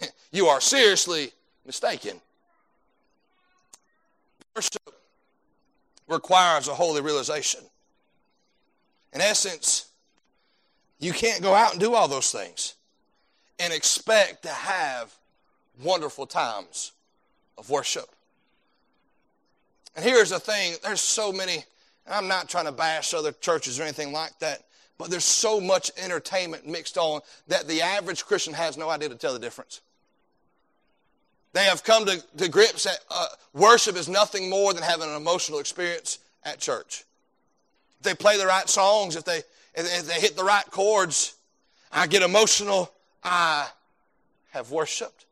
you 0.30 0.46
are 0.46 0.60
seriously 0.60 1.32
mistaken. 1.64 2.20
Worship 4.54 4.94
requires 6.06 6.68
a 6.68 6.74
holy 6.74 7.00
realization. 7.00 7.60
In 9.12 9.20
essence, 9.20 9.88
you 10.98 11.12
can't 11.12 11.42
go 11.42 11.54
out 11.54 11.72
and 11.72 11.80
do 11.80 11.94
all 11.94 12.08
those 12.08 12.30
things 12.30 12.74
and 13.58 13.72
expect 13.72 14.42
to 14.42 14.50
have 14.50 15.14
wonderful 15.82 16.26
times 16.26 16.92
of 17.56 17.70
worship. 17.70 18.08
And 19.96 20.04
here's 20.04 20.30
the 20.30 20.38
thing 20.38 20.74
there's 20.82 21.00
so 21.00 21.32
many, 21.32 21.64
I'm 22.08 22.28
not 22.28 22.48
trying 22.48 22.66
to 22.66 22.72
bash 22.72 23.14
other 23.14 23.32
churches 23.32 23.80
or 23.80 23.82
anything 23.82 24.12
like 24.12 24.38
that, 24.38 24.64
but 24.96 25.10
there's 25.10 25.24
so 25.24 25.60
much 25.60 25.90
entertainment 25.96 26.66
mixed 26.66 26.98
on 26.98 27.20
that 27.46 27.68
the 27.68 27.82
average 27.82 28.24
Christian 28.24 28.52
has 28.54 28.76
no 28.76 28.90
idea 28.90 29.08
to 29.08 29.14
tell 29.14 29.32
the 29.32 29.38
difference. 29.38 29.80
They 31.52 31.64
have 31.64 31.82
come 31.82 32.04
to, 32.06 32.22
to 32.36 32.48
grips 32.48 32.84
that 32.84 32.98
uh, 33.10 33.26
worship 33.54 33.96
is 33.96 34.08
nothing 34.08 34.50
more 34.50 34.74
than 34.74 34.82
having 34.82 35.08
an 35.08 35.16
emotional 35.16 35.58
experience 35.58 36.18
at 36.44 36.58
church. 36.58 37.04
If 37.98 38.04
they 38.04 38.14
play 38.14 38.36
the 38.38 38.46
right 38.46 38.68
songs, 38.68 39.16
if 39.16 39.24
they, 39.24 39.42
if 39.74 40.06
they 40.06 40.20
hit 40.20 40.36
the 40.36 40.44
right 40.44 40.64
chords, 40.70 41.34
I 41.92 42.06
get 42.06 42.22
emotional, 42.22 42.92
I 43.24 43.68
have 44.50 44.70
worshiped. 44.70 45.26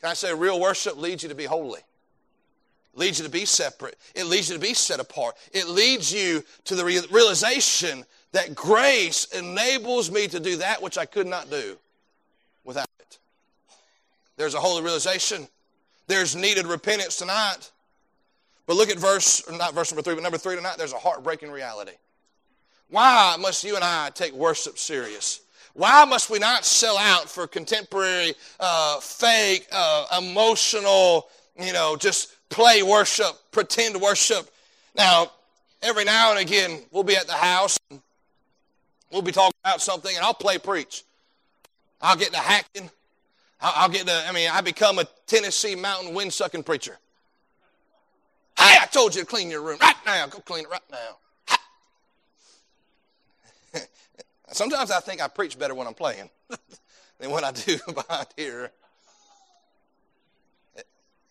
Can 0.00 0.10
I 0.10 0.14
say 0.14 0.32
real 0.34 0.60
worship 0.60 0.96
leads 0.96 1.22
you 1.22 1.28
to 1.28 1.34
be 1.34 1.44
holy? 1.44 1.80
leads 2.94 3.18
you 3.18 3.24
to 3.24 3.30
be 3.30 3.44
separate. 3.44 3.96
It 4.14 4.24
leads 4.24 4.48
you 4.48 4.56
to 4.56 4.60
be 4.60 4.74
set 4.74 5.00
apart. 5.00 5.36
It 5.52 5.68
leads 5.68 6.12
you 6.12 6.44
to 6.64 6.74
the 6.74 6.84
realization 7.10 8.04
that 8.32 8.54
grace 8.54 9.26
enables 9.26 10.10
me 10.10 10.28
to 10.28 10.40
do 10.40 10.56
that 10.58 10.82
which 10.82 10.98
I 10.98 11.04
could 11.04 11.26
not 11.26 11.50
do 11.50 11.76
without 12.64 12.88
it. 13.00 13.18
There's 14.36 14.54
a 14.54 14.60
holy 14.60 14.82
realization. 14.82 15.48
There's 16.06 16.36
needed 16.36 16.66
repentance 16.66 17.16
tonight. 17.16 17.70
But 18.70 18.76
look 18.76 18.88
at 18.88 19.00
verse, 19.00 19.42
not 19.50 19.74
verse 19.74 19.90
number 19.90 20.00
three, 20.00 20.14
but 20.14 20.22
number 20.22 20.38
three 20.38 20.54
tonight, 20.54 20.76
there's 20.78 20.92
a 20.92 20.96
heartbreaking 20.96 21.50
reality. 21.50 21.90
Why 22.88 23.36
must 23.36 23.64
you 23.64 23.74
and 23.74 23.82
I 23.82 24.10
take 24.10 24.32
worship 24.32 24.78
serious? 24.78 25.40
Why 25.74 26.04
must 26.04 26.30
we 26.30 26.38
not 26.38 26.64
sell 26.64 26.96
out 26.96 27.28
for 27.28 27.48
contemporary, 27.48 28.32
uh, 28.60 29.00
fake, 29.00 29.66
uh, 29.72 30.06
emotional, 30.18 31.30
you 31.60 31.72
know, 31.72 31.96
just 31.96 32.36
play 32.48 32.84
worship, 32.84 33.32
pretend 33.50 34.00
worship? 34.00 34.48
Now, 34.94 35.32
every 35.82 36.04
now 36.04 36.30
and 36.30 36.38
again, 36.38 36.80
we'll 36.92 37.02
be 37.02 37.16
at 37.16 37.26
the 37.26 37.32
house, 37.32 37.76
we'll 39.10 39.22
be 39.22 39.32
talking 39.32 39.58
about 39.64 39.80
something, 39.80 40.14
and 40.14 40.24
I'll 40.24 40.32
play 40.32 40.58
preach. 40.58 41.02
I'll 42.00 42.14
get 42.14 42.32
to 42.34 42.38
hacking. 42.38 42.88
I'll, 43.60 43.88
get 43.88 44.06
to, 44.06 44.28
I 44.28 44.30
mean, 44.30 44.48
I 44.48 44.60
become 44.60 45.00
a 45.00 45.08
Tennessee 45.26 45.74
mountain 45.74 46.14
wind 46.14 46.32
sucking 46.32 46.62
preacher. 46.62 47.00
Hey, 48.60 48.76
I 48.78 48.84
told 48.84 49.14
you 49.14 49.22
to 49.22 49.26
clean 49.26 49.50
your 49.50 49.62
room 49.62 49.78
right 49.80 49.96
now. 50.04 50.26
Go 50.26 50.40
clean 50.40 50.64
it 50.64 50.70
right 50.70 50.82
now. 53.72 53.80
Sometimes 54.52 54.90
I 54.90 55.00
think 55.00 55.22
I 55.22 55.28
preach 55.28 55.58
better 55.58 55.74
when 55.74 55.86
I'm 55.86 55.94
playing 55.94 56.28
than 57.18 57.30
when 57.30 57.42
I 57.42 57.52
do 57.52 57.78
behind 57.94 58.26
here. 58.36 58.70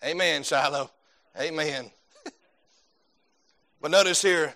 Amen, 0.04 0.42
Shiloh. 0.42 0.90
Amen. 1.40 1.92
but 3.80 3.92
notice 3.92 4.24
here 4.24 4.56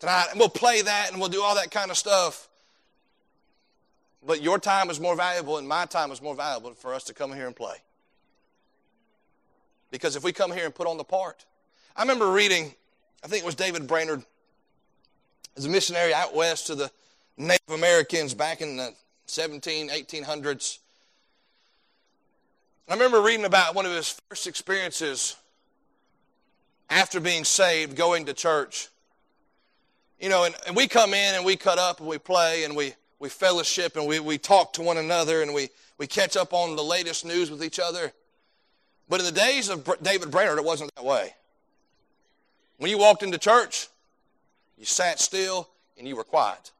tonight, 0.00 0.26
and 0.32 0.40
we'll 0.40 0.48
play 0.48 0.82
that 0.82 1.12
and 1.12 1.20
we'll 1.20 1.30
do 1.30 1.40
all 1.40 1.54
that 1.54 1.70
kind 1.70 1.92
of 1.92 1.96
stuff. 1.96 2.48
But 4.26 4.42
your 4.42 4.58
time 4.58 4.90
is 4.90 4.98
more 4.98 5.14
valuable 5.14 5.56
and 5.56 5.68
my 5.68 5.86
time 5.86 6.10
is 6.10 6.20
more 6.20 6.34
valuable 6.34 6.74
for 6.74 6.94
us 6.94 7.04
to 7.04 7.14
come 7.14 7.32
here 7.32 7.46
and 7.46 7.54
play. 7.54 7.76
Because 9.92 10.16
if 10.16 10.24
we 10.24 10.32
come 10.32 10.50
here 10.50 10.64
and 10.64 10.74
put 10.74 10.88
on 10.88 10.96
the 10.96 11.04
part, 11.04 11.44
I 11.96 12.02
remember 12.02 12.30
reading, 12.30 12.74
I 13.24 13.28
think 13.28 13.42
it 13.42 13.46
was 13.46 13.54
David 13.54 13.86
Brainerd, 13.86 14.22
as 15.56 15.64
a 15.64 15.68
missionary 15.68 16.14
out 16.14 16.34
west 16.34 16.68
to 16.68 16.74
the 16.74 16.90
Native 17.36 17.70
Americans 17.70 18.34
back 18.34 18.60
in 18.60 18.76
the 18.76 18.94
17, 19.26 19.90
1800s. 19.90 20.78
I 22.88 22.94
remember 22.94 23.20
reading 23.20 23.44
about 23.44 23.74
one 23.74 23.84
of 23.84 23.92
his 23.92 24.18
first 24.28 24.46
experiences 24.46 25.36
after 26.88 27.20
being 27.20 27.44
saved, 27.44 27.96
going 27.96 28.26
to 28.26 28.32
church. 28.32 28.88
You 30.18 30.30
know, 30.30 30.44
and, 30.44 30.54
and 30.66 30.74
we 30.74 30.88
come 30.88 31.12
in 31.12 31.34
and 31.34 31.44
we 31.44 31.56
cut 31.56 31.78
up 31.78 32.00
and 32.00 32.08
we 32.08 32.18
play 32.18 32.64
and 32.64 32.74
we, 32.74 32.94
we 33.18 33.28
fellowship 33.28 33.96
and 33.96 34.06
we, 34.06 34.20
we 34.20 34.38
talk 34.38 34.72
to 34.74 34.82
one 34.82 34.96
another 34.96 35.42
and 35.42 35.52
we, 35.52 35.68
we 35.98 36.06
catch 36.06 36.36
up 36.36 36.52
on 36.52 36.76
the 36.76 36.82
latest 36.82 37.24
news 37.24 37.50
with 37.50 37.62
each 37.62 37.78
other. 37.78 38.12
But 39.08 39.20
in 39.20 39.26
the 39.26 39.32
days 39.32 39.68
of 39.68 39.88
David 40.02 40.30
Brainerd, 40.30 40.58
it 40.58 40.64
wasn't 40.64 40.94
that 40.96 41.04
way. 41.04 41.34
When 42.78 42.90
you 42.90 42.98
walked 42.98 43.22
into 43.22 43.38
church, 43.38 43.88
you 44.78 44.84
sat 44.84 45.20
still 45.20 45.68
and 45.98 46.06
you 46.08 46.16
were 46.16 46.24
quiet. 46.24 46.70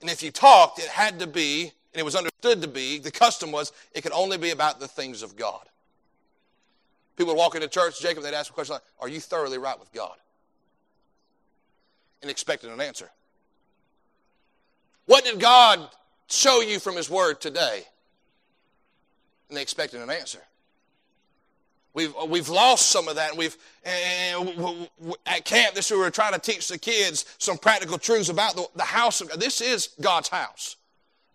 And 0.00 0.10
if 0.10 0.22
you 0.22 0.30
talked, 0.30 0.78
it 0.78 0.86
had 0.86 1.20
to 1.20 1.26
be, 1.26 1.62
and 1.92 2.00
it 2.00 2.04
was 2.04 2.14
understood 2.14 2.62
to 2.62 2.68
be, 2.68 2.98
the 2.98 3.10
custom 3.10 3.52
was, 3.52 3.72
it 3.92 4.02
could 4.02 4.12
only 4.12 4.38
be 4.38 4.50
about 4.50 4.80
the 4.80 4.88
things 4.88 5.22
of 5.22 5.36
God. 5.36 5.66
People 7.16 7.34
would 7.34 7.38
walk 7.38 7.54
into 7.54 7.68
church, 7.68 8.00
Jacob, 8.00 8.22
they'd 8.22 8.34
ask 8.34 8.50
a 8.50 8.54
question 8.54 8.74
like, 8.74 8.82
Are 9.00 9.08
you 9.08 9.20
thoroughly 9.20 9.58
right 9.58 9.78
with 9.78 9.90
God? 9.92 10.16
And 12.20 12.30
expected 12.30 12.70
an 12.70 12.80
answer. 12.80 13.10
What 15.06 15.24
did 15.24 15.40
God 15.40 15.88
show 16.28 16.60
you 16.60 16.78
from 16.78 16.96
His 16.96 17.08
Word 17.08 17.40
today? 17.40 17.82
And 19.48 19.56
they 19.56 19.62
expected 19.62 20.00
an 20.00 20.10
answer. 20.10 20.40
We've, 21.96 22.14
we've 22.28 22.50
lost 22.50 22.90
some 22.90 23.08
of 23.08 23.16
that. 23.16 23.34
We've, 23.38 23.56
at 23.82 25.46
camp, 25.46 25.74
this 25.74 25.90
we 25.90 25.96
were 25.96 26.10
trying 26.10 26.34
to 26.34 26.38
teach 26.38 26.68
the 26.68 26.76
kids 26.76 27.24
some 27.38 27.56
practical 27.56 27.96
truths 27.96 28.28
about 28.28 28.54
the, 28.54 28.68
the 28.76 28.82
house 28.82 29.22
of 29.22 29.30
God. 29.30 29.40
This 29.40 29.62
is 29.62 29.88
God's 29.98 30.28
house, 30.28 30.76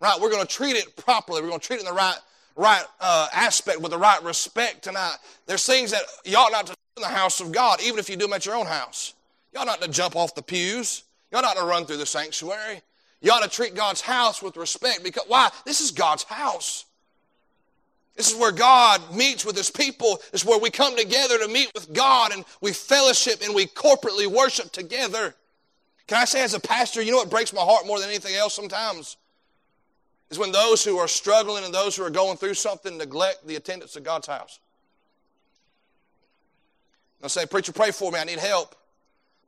right? 0.00 0.16
We're 0.20 0.30
going 0.30 0.46
to 0.46 0.52
treat 0.52 0.76
it 0.76 0.96
properly. 0.96 1.42
We're 1.42 1.48
going 1.48 1.58
to 1.58 1.66
treat 1.66 1.78
it 1.78 1.80
in 1.80 1.86
the 1.86 1.92
right, 1.92 2.16
right 2.54 2.84
uh, 3.00 3.26
aspect 3.34 3.80
with 3.80 3.90
the 3.90 3.98
right 3.98 4.22
respect 4.22 4.84
tonight. 4.84 5.16
There's 5.46 5.66
things 5.66 5.90
that 5.90 6.02
you 6.24 6.36
ought 6.36 6.52
not 6.52 6.68
to 6.68 6.74
do 6.74 7.02
in 7.02 7.10
the 7.10 7.16
house 7.16 7.40
of 7.40 7.50
God, 7.50 7.82
even 7.82 7.98
if 7.98 8.08
you 8.08 8.14
do 8.14 8.26
them 8.26 8.32
at 8.32 8.46
your 8.46 8.54
own 8.54 8.66
house. 8.66 9.14
You 9.52 9.58
ought 9.58 9.66
not 9.66 9.82
to 9.82 9.88
jump 9.88 10.14
off 10.14 10.36
the 10.36 10.42
pews. 10.42 11.02
You 11.32 11.38
ought 11.38 11.42
not 11.42 11.56
to 11.56 11.64
run 11.64 11.86
through 11.86 11.96
the 11.96 12.06
sanctuary. 12.06 12.82
You 13.20 13.32
ought 13.32 13.42
to 13.42 13.50
treat 13.50 13.74
God's 13.74 14.00
house 14.00 14.40
with 14.40 14.56
respect 14.56 15.02
because 15.02 15.24
why? 15.26 15.50
This 15.66 15.80
is 15.80 15.90
God's 15.90 16.22
house. 16.22 16.84
This 18.16 18.30
is 18.30 18.38
where 18.38 18.52
God 18.52 19.00
meets 19.14 19.44
with 19.44 19.56
his 19.56 19.70
people. 19.70 20.20
This 20.32 20.42
is 20.42 20.44
where 20.46 20.58
we 20.58 20.70
come 20.70 20.96
together 20.96 21.38
to 21.38 21.48
meet 21.48 21.70
with 21.74 21.92
God 21.92 22.32
and 22.32 22.44
we 22.60 22.72
fellowship 22.72 23.40
and 23.42 23.54
we 23.54 23.66
corporately 23.66 24.26
worship 24.26 24.70
together. 24.70 25.34
Can 26.06 26.18
I 26.18 26.24
say, 26.26 26.42
as 26.42 26.54
a 26.54 26.60
pastor, 26.60 27.00
you 27.00 27.10
know 27.10 27.18
what 27.18 27.30
breaks 27.30 27.52
my 27.52 27.62
heart 27.62 27.86
more 27.86 27.98
than 27.98 28.08
anything 28.08 28.34
else 28.34 28.54
sometimes? 28.54 29.16
Is 30.30 30.38
when 30.38 30.52
those 30.52 30.84
who 30.84 30.98
are 30.98 31.08
struggling 31.08 31.64
and 31.64 31.72
those 31.72 31.96
who 31.96 32.02
are 32.04 32.10
going 32.10 32.36
through 32.36 32.54
something 32.54 32.98
neglect 32.98 33.46
the 33.46 33.56
attendance 33.56 33.96
of 33.96 34.04
God's 34.04 34.26
house. 34.26 34.60
They'll 37.20 37.28
say, 37.28 37.46
Preacher, 37.46 37.72
pray 37.72 37.92
for 37.92 38.10
me. 38.10 38.18
I 38.18 38.24
need 38.24 38.38
help. 38.38 38.74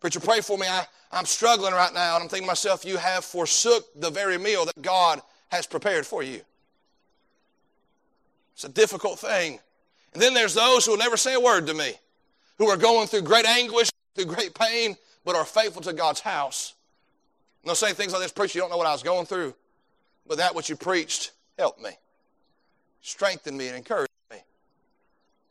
Preacher, 0.00 0.20
pray 0.20 0.40
for 0.40 0.57
me. 0.57 0.66
I, 0.66 0.87
I'm 1.11 1.24
struggling 1.24 1.72
right 1.72 1.92
now. 1.92 2.14
And 2.14 2.22
I'm 2.22 2.29
thinking 2.29 2.46
to 2.46 2.50
myself, 2.50 2.85
you 2.85 2.96
have 2.98 3.24
forsook 3.24 3.85
the 3.96 4.11
very 4.11 4.38
meal 4.38 4.64
that 4.64 4.81
God 4.81 5.20
has 5.48 5.66
prepared 5.66 6.07
for 6.07 6.22
you. 6.22 6.42
It's 8.54 8.64
a 8.64 8.68
difficult 8.68 9.18
thing. 9.18 9.58
And 10.12 10.22
then 10.22 10.32
there's 10.32 10.54
those 10.54 10.84
who 10.84 10.92
will 10.92 10.98
never 10.98 11.16
say 11.16 11.34
a 11.34 11.40
word 11.40 11.66
to 11.66 11.74
me, 11.74 11.94
who 12.58 12.68
are 12.68 12.76
going 12.76 13.08
through 13.08 13.22
great 13.22 13.46
anguish, 13.46 13.90
through 14.14 14.26
great 14.26 14.54
pain, 14.54 14.96
but 15.24 15.34
are 15.34 15.44
faithful 15.44 15.82
to 15.82 15.92
God's 15.92 16.20
house. 16.20 16.74
And 17.62 17.68
they'll 17.68 17.74
say 17.74 17.92
things 17.92 18.12
like 18.12 18.22
this 18.22 18.32
Preacher, 18.32 18.58
you 18.58 18.62
don't 18.62 18.70
know 18.70 18.76
what 18.76 18.86
I 18.86 18.92
was 18.92 19.02
going 19.02 19.26
through, 19.26 19.54
but 20.26 20.38
that 20.38 20.54
which 20.54 20.68
you 20.68 20.76
preached 20.76 21.32
helped 21.58 21.82
me, 21.82 21.90
strengthened 23.02 23.58
me, 23.58 23.68
and 23.68 23.76
encouraged 23.76 24.10
me. 24.30 24.38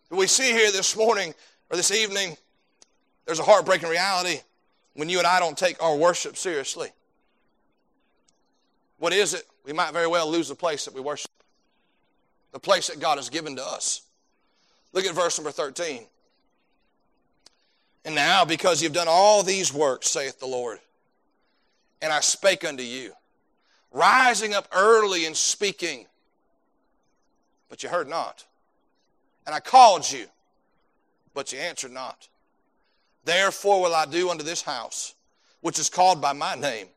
we 0.09 0.27
see 0.27 0.51
here 0.51 0.71
this 0.71 0.95
morning 0.95 1.33
or 1.69 1.75
this 1.75 1.91
evening, 1.91 2.37
there's 3.25 3.39
a 3.39 3.43
heartbreaking 3.43 3.89
reality 3.89 4.39
when 4.93 5.09
you 5.09 5.17
and 5.17 5.27
I 5.27 5.39
don't 5.39 5.57
take 5.57 5.81
our 5.81 5.95
worship 5.95 6.37
seriously. 6.37 6.89
What 8.99 9.11
is 9.11 9.33
it? 9.33 9.45
We 9.65 9.73
might 9.73 9.91
very 9.91 10.07
well 10.07 10.29
lose 10.29 10.47
the 10.47 10.55
place 10.55 10.85
that 10.85 10.93
we 10.93 11.01
worship 11.01 11.29
the 12.53 12.59
place 12.59 12.87
that 12.87 12.99
God 12.99 13.17
has 13.17 13.29
given 13.29 13.57
to 13.57 13.65
us. 13.65 14.03
Look 14.93 15.05
at 15.05 15.13
verse 15.13 15.37
number 15.37 15.51
13. 15.51 16.03
And 18.05 18.15
now, 18.15 18.45
because 18.45 18.81
you've 18.81 18.93
done 18.93 19.07
all 19.09 19.43
these 19.43 19.73
works, 19.73 20.09
saith 20.09 20.39
the 20.39 20.45
Lord, 20.45 20.79
and 22.01 22.13
I 22.13 22.19
spake 22.19 22.63
unto 22.63 22.83
you, 22.83 23.13
rising 23.91 24.53
up 24.53 24.67
early 24.73 25.25
and 25.25 25.35
speaking, 25.35 26.05
but 27.69 27.81
you 27.81 27.89
heard 27.89 28.07
not. 28.07 28.45
And 29.45 29.55
I 29.55 29.59
called 29.59 30.09
you, 30.09 30.25
but 31.33 31.51
you 31.51 31.59
answered 31.59 31.91
not. 31.91 32.27
Therefore 33.25 33.81
will 33.81 33.95
I 33.95 34.05
do 34.05 34.29
unto 34.29 34.43
this 34.43 34.61
house, 34.61 35.15
which 35.61 35.79
is 35.79 35.89
called 35.89 36.21
by 36.21 36.33
my 36.33 36.55
name, 36.55 36.87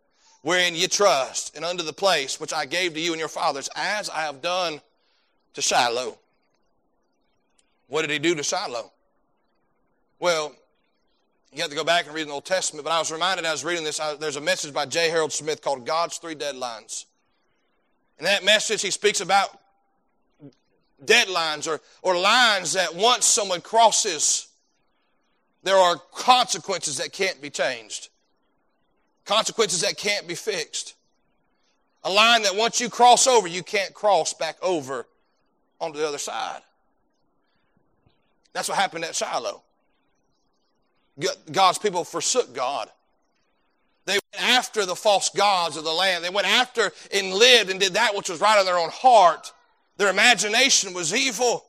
wherein 0.43 0.75
ye 0.75 0.89
trust, 0.89 1.57
and 1.57 1.65
unto 1.65 1.85
the 1.85 1.93
place 1.93 2.41
which 2.41 2.53
I 2.53 2.67
gave 2.67 2.95
to 2.95 3.01
you 3.01 3.13
and 3.13 3.21
your 3.21 3.29
fathers, 3.29 3.71
as 3.75 4.11
I 4.11 4.23
have 4.23 4.43
done 4.43 4.81
to 5.57 5.63
Shiloh. 5.63 6.19
What 7.89 8.03
did 8.03 8.11
he 8.11 8.19
do 8.19 8.35
to 8.35 8.43
Shiloh? 8.43 8.93
Well, 10.21 10.55
you 11.51 11.63
have 11.63 11.71
to 11.71 11.77
go 11.77 11.83
back 11.83 12.05
and 12.05 12.15
read 12.15 12.29
the 12.29 12.33
Old 12.33 12.45
Testament, 12.45 12.85
but 12.85 12.91
I 12.91 12.99
was 12.99 13.11
reminded 13.11 13.47
I 13.47 13.53
was 13.53 13.65
reading 13.65 13.83
this, 13.83 13.99
I, 13.99 14.17
there's 14.17 14.37
a 14.37 14.41
message 14.41 14.75
by 14.75 14.85
J. 14.85 15.09
Harold 15.09 15.33
Smith 15.33 15.63
called 15.63 15.87
God's 15.87 16.19
Three 16.19 16.35
Deadlines. 16.35 17.07
In 18.19 18.27
that 18.27 18.45
message, 18.45 18.83
he 18.83 18.91
speaks 18.91 19.23
about 19.23 19.49
deadlines 21.03 21.67
or, 21.67 21.81
or 22.03 22.19
lines 22.19 22.75
that 22.75 22.95
once 22.95 23.25
someone 23.25 23.63
crosses, 23.63 24.49
there 25.63 25.77
are 25.77 25.97
consequences 26.15 26.99
that 26.99 27.15
can't 27.15 27.41
be 27.41 27.49
changed, 27.49 28.11
consequences 29.25 29.81
that 29.81 29.97
can't 29.97 30.29
be 30.29 30.35
fixed. 30.35 30.97
A 32.05 32.11
line 32.11 32.43
that 32.43 32.55
once 32.55 32.79
you 32.79 32.91
cross 32.91 33.27
over, 33.27 33.49
you 33.49 33.63
can't 33.63 33.95
cross 33.95 34.35
back 34.35 34.57
over 34.61 35.07
onto 35.81 35.99
the 35.99 36.07
other 36.07 36.19
side. 36.19 36.61
That's 38.53 38.69
what 38.69 38.79
happened 38.79 39.05
at 39.05 39.15
Shiloh. 39.15 39.63
God's 41.51 41.79
people 41.79 42.05
forsook 42.05 42.55
God. 42.55 42.91
They 44.07 44.15
went 44.15 44.51
after 44.51 44.87
the 44.87 44.95
false 44.95 45.31
gods 45.31 45.77
of 45.77 45.85
the 45.85 45.93
land. 45.93 46.23
They 46.23 46.31
went 46.31 46.47
after 46.47 46.93
and 47.13 47.35
lived 47.35 47.71
and 47.71 47.81
did 47.81 47.95
that 47.95 48.15
which 48.15 48.29
was 48.29 48.41
right 48.41 48.59
in 48.59 48.65
their 48.65 48.79
own 48.79 48.91
heart. 48.91 49.53
Their 49.97 50.11
imagination 50.11 50.95
was 50.95 51.15
evil. 51.15 51.65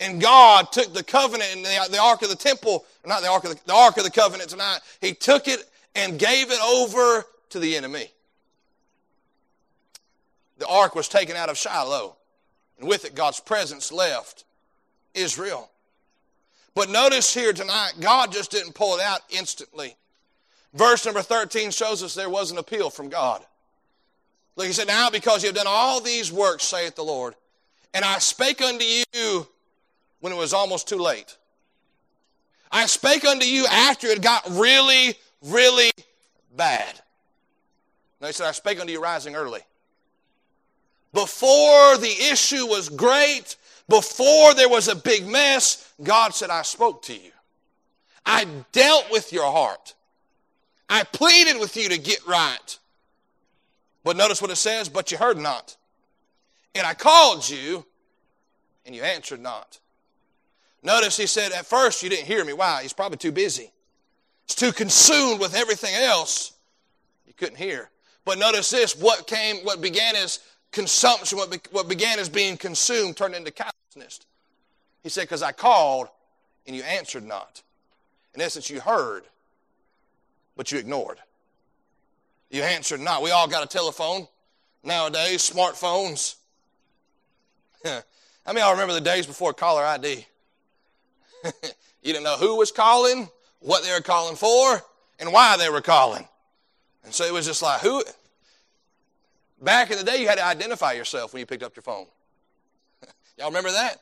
And 0.00 0.20
God 0.20 0.72
took 0.72 0.92
the 0.92 1.04
covenant 1.04 1.54
and 1.54 1.64
the, 1.64 1.88
the 1.90 2.00
ark 2.00 2.22
of 2.22 2.30
the 2.30 2.36
temple, 2.36 2.84
not 3.06 3.22
the 3.22 3.28
ark 3.28 3.44
of 3.44 3.50
the, 3.50 3.60
the 3.66 3.74
ark 3.74 3.96
of 3.98 4.04
the 4.04 4.10
covenant 4.10 4.50
tonight. 4.50 4.80
He 5.00 5.12
took 5.12 5.46
it 5.46 5.68
and 5.94 6.18
gave 6.18 6.50
it 6.50 6.60
over 6.60 7.24
to 7.50 7.58
the 7.58 7.76
enemy. 7.76 8.08
The 10.58 10.66
ark 10.66 10.94
was 10.94 11.08
taken 11.08 11.36
out 11.36 11.48
of 11.48 11.58
Shiloh. 11.58 12.16
And 12.78 12.88
with 12.88 13.04
it, 13.04 13.14
God's 13.14 13.40
presence 13.40 13.92
left 13.92 14.44
Israel. 15.14 15.70
But 16.74 16.88
notice 16.88 17.34
here 17.34 17.52
tonight, 17.52 17.92
God 18.00 18.32
just 18.32 18.50
didn't 18.50 18.74
pull 18.74 18.96
it 18.96 19.02
out 19.02 19.20
instantly. 19.30 19.96
Verse 20.74 21.04
number 21.04 21.22
13 21.22 21.70
shows 21.70 22.02
us 22.02 22.14
there 22.14 22.30
was 22.30 22.50
an 22.50 22.58
appeal 22.58 22.88
from 22.88 23.08
God. 23.08 23.44
Look, 24.56 24.66
he 24.66 24.72
said, 24.72 24.86
Now 24.86 25.10
because 25.10 25.42
you 25.42 25.48
have 25.48 25.56
done 25.56 25.66
all 25.68 26.00
these 26.00 26.32
works, 26.32 26.64
saith 26.64 26.94
the 26.94 27.04
Lord, 27.04 27.34
and 27.92 28.04
I 28.04 28.18
spake 28.18 28.62
unto 28.62 28.84
you 28.84 29.46
when 30.20 30.32
it 30.32 30.36
was 30.36 30.54
almost 30.54 30.88
too 30.88 30.96
late. 30.96 31.36
I 32.70 32.86
spake 32.86 33.24
unto 33.24 33.44
you 33.44 33.66
after 33.66 34.06
it 34.06 34.22
got 34.22 34.48
really, 34.50 35.14
really 35.42 35.90
bad. 36.56 37.00
Now 38.20 38.28
he 38.28 38.32
said, 38.32 38.48
I 38.48 38.52
spake 38.52 38.80
unto 38.80 38.92
you 38.92 39.02
rising 39.02 39.34
early. 39.34 39.60
Before 41.12 41.98
the 41.98 42.14
issue 42.30 42.66
was 42.66 42.88
great, 42.88 43.56
before 43.88 44.54
there 44.54 44.68
was 44.68 44.88
a 44.88 44.96
big 44.96 45.26
mess, 45.26 45.92
God 46.02 46.34
said, 46.34 46.50
I 46.50 46.62
spoke 46.62 47.02
to 47.02 47.14
you. 47.14 47.30
I 48.24 48.46
dealt 48.72 49.10
with 49.10 49.32
your 49.32 49.50
heart. 49.50 49.94
I 50.88 51.02
pleaded 51.04 51.58
with 51.58 51.76
you 51.76 51.88
to 51.88 51.98
get 51.98 52.26
right. 52.26 52.78
But 54.04 54.16
notice 54.16 54.40
what 54.40 54.50
it 54.50 54.56
says, 54.56 54.88
but 54.88 55.12
you 55.12 55.18
heard 55.18 55.38
not. 55.38 55.76
And 56.74 56.86
I 56.86 56.94
called 56.94 57.48
you, 57.48 57.84
and 58.86 58.94
you 58.94 59.02
answered 59.02 59.40
not. 59.40 59.78
Notice 60.82 61.16
he 61.16 61.26
said, 61.26 61.52
at 61.52 61.66
first 61.66 62.02
you 62.02 62.08
didn't 62.08 62.26
hear 62.26 62.44
me. 62.44 62.52
Why? 62.52 62.82
He's 62.82 62.92
probably 62.92 63.18
too 63.18 63.32
busy. 63.32 63.70
He's 64.46 64.56
too 64.56 64.72
consumed 64.72 65.40
with 65.40 65.54
everything 65.54 65.94
else. 65.94 66.54
You 67.26 67.34
couldn't 67.34 67.58
hear. 67.58 67.90
But 68.24 68.38
notice 68.38 68.70
this, 68.70 68.96
what 68.96 69.26
came, 69.26 69.58
what 69.58 69.80
began 69.80 70.16
as 70.16 70.40
consumption, 70.72 71.38
what, 71.38 71.50
be, 71.50 71.60
what 71.70 71.88
began 71.88 72.18
as 72.18 72.28
being 72.28 72.56
consumed, 72.56 73.16
turned 73.16 73.34
into 73.34 73.50
callousness. 73.50 74.20
He 75.02 75.08
said, 75.08 75.22
Because 75.22 75.42
I 75.42 75.52
called 75.52 76.08
and 76.66 76.74
you 76.74 76.82
answered 76.82 77.24
not. 77.24 77.62
In 78.34 78.40
essence, 78.40 78.70
you 78.70 78.80
heard, 78.80 79.24
but 80.56 80.72
you 80.72 80.78
ignored. 80.78 81.18
You 82.50 82.62
answered 82.62 83.00
not. 83.00 83.22
We 83.22 83.30
all 83.30 83.48
got 83.48 83.64
a 83.64 83.68
telephone 83.68 84.26
nowadays, 84.82 85.48
smartphones. 85.48 86.36
I 87.84 88.52
mean, 88.52 88.64
I 88.64 88.70
remember 88.70 88.94
the 88.94 89.00
days 89.00 89.26
before 89.26 89.52
caller 89.52 89.84
ID. 89.84 90.26
you 91.44 91.52
didn't 92.02 92.24
know 92.24 92.36
who 92.36 92.56
was 92.56 92.70
calling, 92.70 93.28
what 93.60 93.82
they 93.84 93.92
were 93.92 94.00
calling 94.00 94.36
for, 94.36 94.82
and 95.18 95.32
why 95.32 95.56
they 95.56 95.68
were 95.68 95.80
calling. 95.80 96.26
And 97.04 97.12
so 97.12 97.24
it 97.24 97.32
was 97.32 97.46
just 97.46 97.62
like, 97.62 97.80
who? 97.80 98.02
Back 99.62 99.92
in 99.92 99.98
the 99.98 100.04
day, 100.04 100.20
you 100.20 100.26
had 100.26 100.38
to 100.38 100.44
identify 100.44 100.92
yourself 100.92 101.32
when 101.32 101.40
you 101.40 101.46
picked 101.46 101.62
up 101.62 101.76
your 101.76 101.84
phone. 101.84 102.06
Y'all 103.38 103.46
remember 103.46 103.70
that? 103.70 103.98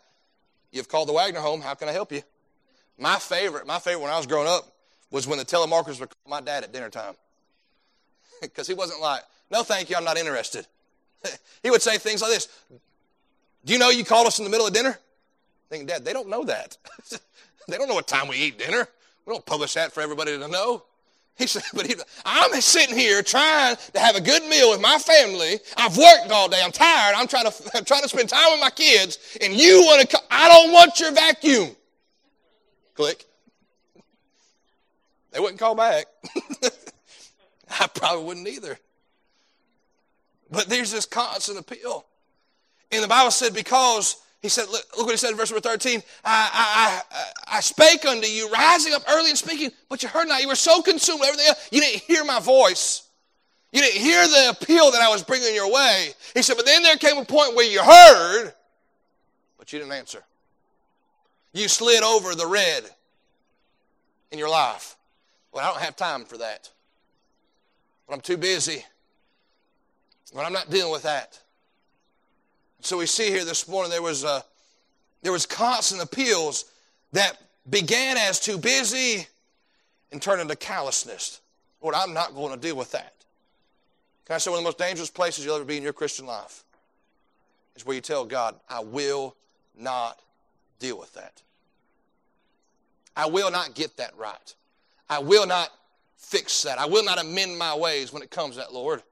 You've 0.72 0.88
called 0.88 1.08
the 1.08 1.12
Wagner 1.12 1.40
home. 1.40 1.60
How 1.60 1.74
can 1.74 1.88
I 1.88 1.92
help 1.92 2.12
you? 2.12 2.22
My 2.98 3.18
favorite, 3.18 3.66
my 3.66 3.78
favorite 3.78 4.02
when 4.02 4.10
I 4.10 4.16
was 4.16 4.26
growing 4.26 4.48
up 4.48 4.64
was 5.10 5.26
when 5.26 5.38
the 5.38 5.44
telemarketers 5.44 6.00
would 6.00 6.08
call 6.08 6.30
my 6.30 6.40
dad 6.40 6.64
at 6.64 6.72
dinner 6.72 6.90
time. 6.90 7.14
Because 8.40 8.66
he 8.66 8.72
wasn't 8.72 9.02
like, 9.02 9.20
no, 9.50 9.62
thank 9.62 9.90
you, 9.90 9.96
I'm 9.96 10.04
not 10.04 10.16
interested. 10.16 10.66
he 11.62 11.68
would 11.68 11.82
say 11.82 11.98
things 11.98 12.22
like 12.22 12.30
this 12.30 12.48
Do 13.66 13.74
you 13.74 13.78
know 13.78 13.90
you 13.90 14.02
called 14.02 14.26
us 14.26 14.38
in 14.38 14.44
the 14.44 14.50
middle 14.50 14.66
of 14.66 14.72
dinner? 14.72 14.98
Thinking, 15.68 15.86
Dad, 15.86 16.06
they 16.06 16.14
don't 16.14 16.28
know 16.28 16.44
that. 16.44 16.78
they 17.68 17.76
don't 17.76 17.86
know 17.86 17.94
what 17.94 18.06
time 18.06 18.28
we 18.28 18.36
eat 18.36 18.58
dinner. 18.58 18.88
We 19.26 19.32
don't 19.34 19.44
publish 19.44 19.74
that 19.74 19.92
for 19.92 20.00
everybody 20.00 20.38
to 20.38 20.48
know. 20.48 20.84
He 21.40 21.46
said, 21.46 21.62
but 21.74 21.86
he, 21.86 21.94
I'm 22.24 22.60
sitting 22.60 22.96
here 22.96 23.22
trying 23.22 23.76
to 23.94 23.98
have 23.98 24.14
a 24.14 24.20
good 24.20 24.44
meal 24.44 24.70
with 24.70 24.80
my 24.80 24.98
family. 24.98 25.58
I've 25.76 25.96
worked 25.96 26.30
all 26.30 26.48
day. 26.48 26.60
I'm 26.62 26.70
tired. 26.70 27.14
I'm 27.16 27.26
trying 27.26 27.50
to, 27.50 27.70
I'm 27.74 27.84
trying 27.84 28.02
to 28.02 28.08
spend 28.08 28.28
time 28.28 28.52
with 28.52 28.60
my 28.60 28.70
kids. 28.70 29.18
And 29.40 29.54
you 29.54 29.80
want 29.80 30.08
to, 30.08 30.20
I 30.30 30.48
don't 30.48 30.72
want 30.72 31.00
your 31.00 31.12
vacuum. 31.12 31.70
Click. 32.94 33.24
They 35.32 35.40
wouldn't 35.40 35.58
call 35.58 35.74
back. 35.74 36.06
I 37.80 37.86
probably 37.86 38.24
wouldn't 38.24 38.48
either. 38.48 38.78
But 40.50 40.68
there's 40.68 40.90
this 40.90 41.06
constant 41.06 41.58
appeal. 41.58 42.04
And 42.92 43.02
the 43.02 43.08
Bible 43.08 43.30
said, 43.30 43.54
because, 43.54 44.16
he 44.40 44.48
said, 44.48 44.68
look, 44.70 44.84
look 44.96 45.06
what 45.06 45.12
he 45.12 45.18
said 45.18 45.30
in 45.30 45.36
verse 45.36 45.50
number 45.50 45.60
13, 45.60 46.02
I, 46.24 46.50
I, 46.52 47.16
I, 47.16 47.56
I 47.58 47.60
spake 47.60 48.06
unto 48.06 48.26
you, 48.26 48.50
rising 48.50 48.94
up 48.94 49.02
early 49.08 49.30
and 49.30 49.38
speaking, 49.38 49.70
but 49.88 50.02
you 50.02 50.08
heard 50.08 50.28
not. 50.28 50.40
You 50.40 50.48
were 50.48 50.54
so 50.54 50.80
consumed 50.80 51.20
with 51.20 51.28
everything 51.28 51.48
else, 51.48 51.68
you 51.70 51.80
didn't 51.80 52.02
hear 52.02 52.24
my 52.24 52.40
voice. 52.40 53.04
You 53.72 53.82
didn't 53.82 54.00
hear 54.00 54.26
the 54.26 54.50
appeal 54.50 54.90
that 54.90 55.00
I 55.00 55.08
was 55.08 55.22
bringing 55.22 55.54
your 55.54 55.70
way. 55.72 56.10
He 56.34 56.42
said, 56.42 56.56
but 56.56 56.66
then 56.66 56.82
there 56.82 56.96
came 56.96 57.18
a 57.18 57.24
point 57.24 57.54
where 57.54 57.70
you 57.70 57.80
heard, 57.82 58.52
but 59.58 59.72
you 59.72 59.78
didn't 59.78 59.92
answer. 59.92 60.24
You 61.52 61.68
slid 61.68 62.02
over 62.02 62.34
the 62.34 62.46
red 62.46 62.84
in 64.32 64.38
your 64.38 64.48
life. 64.48 64.96
Well, 65.52 65.64
I 65.64 65.70
don't 65.70 65.82
have 65.82 65.96
time 65.96 66.24
for 66.24 66.38
that. 66.38 66.70
But 68.06 68.14
I'm 68.14 68.20
too 68.20 68.36
busy. 68.36 68.84
But 70.34 70.46
I'm 70.46 70.52
not 70.52 70.70
dealing 70.70 70.92
with 70.92 71.02
that. 71.02 71.38
So 72.82 72.96
we 72.96 73.06
see 73.06 73.28
here 73.28 73.44
this 73.44 73.68
morning 73.68 73.90
there 73.90 74.02
was 74.02 74.24
a, 74.24 74.28
uh, 74.28 74.40
there 75.22 75.32
was 75.32 75.44
constant 75.44 76.02
appeals 76.02 76.64
that 77.12 77.36
began 77.68 78.16
as 78.16 78.40
too 78.40 78.56
busy 78.56 79.26
and 80.12 80.22
turned 80.22 80.40
into 80.40 80.56
callousness. 80.56 81.40
Lord, 81.82 81.94
I'm 81.94 82.14
not 82.14 82.34
going 82.34 82.54
to 82.54 82.58
deal 82.58 82.76
with 82.76 82.90
that. 82.92 83.12
Can 84.24 84.36
I 84.36 84.38
say 84.38 84.50
one 84.50 84.58
of 84.58 84.64
the 84.64 84.68
most 84.68 84.78
dangerous 84.78 85.10
places 85.10 85.44
you'll 85.44 85.56
ever 85.56 85.64
be 85.64 85.76
in 85.76 85.82
your 85.82 85.92
Christian 85.92 86.24
life 86.24 86.64
is 87.76 87.84
where 87.84 87.94
you 87.94 88.00
tell 88.00 88.24
God, 88.24 88.54
I 88.68 88.80
will 88.80 89.36
not 89.76 90.18
deal 90.78 90.98
with 90.98 91.12
that. 91.14 91.42
I 93.14 93.26
will 93.26 93.50
not 93.50 93.74
get 93.74 93.96
that 93.98 94.16
right. 94.16 94.54
I 95.10 95.18
will 95.18 95.46
not 95.46 95.70
fix 96.16 96.62
that. 96.62 96.78
I 96.78 96.86
will 96.86 97.04
not 97.04 97.20
amend 97.20 97.58
my 97.58 97.74
ways 97.74 98.12
when 98.12 98.22
it 98.22 98.30
comes 98.30 98.54
to 98.54 98.60
that, 98.60 98.72
Lord. 98.72 99.02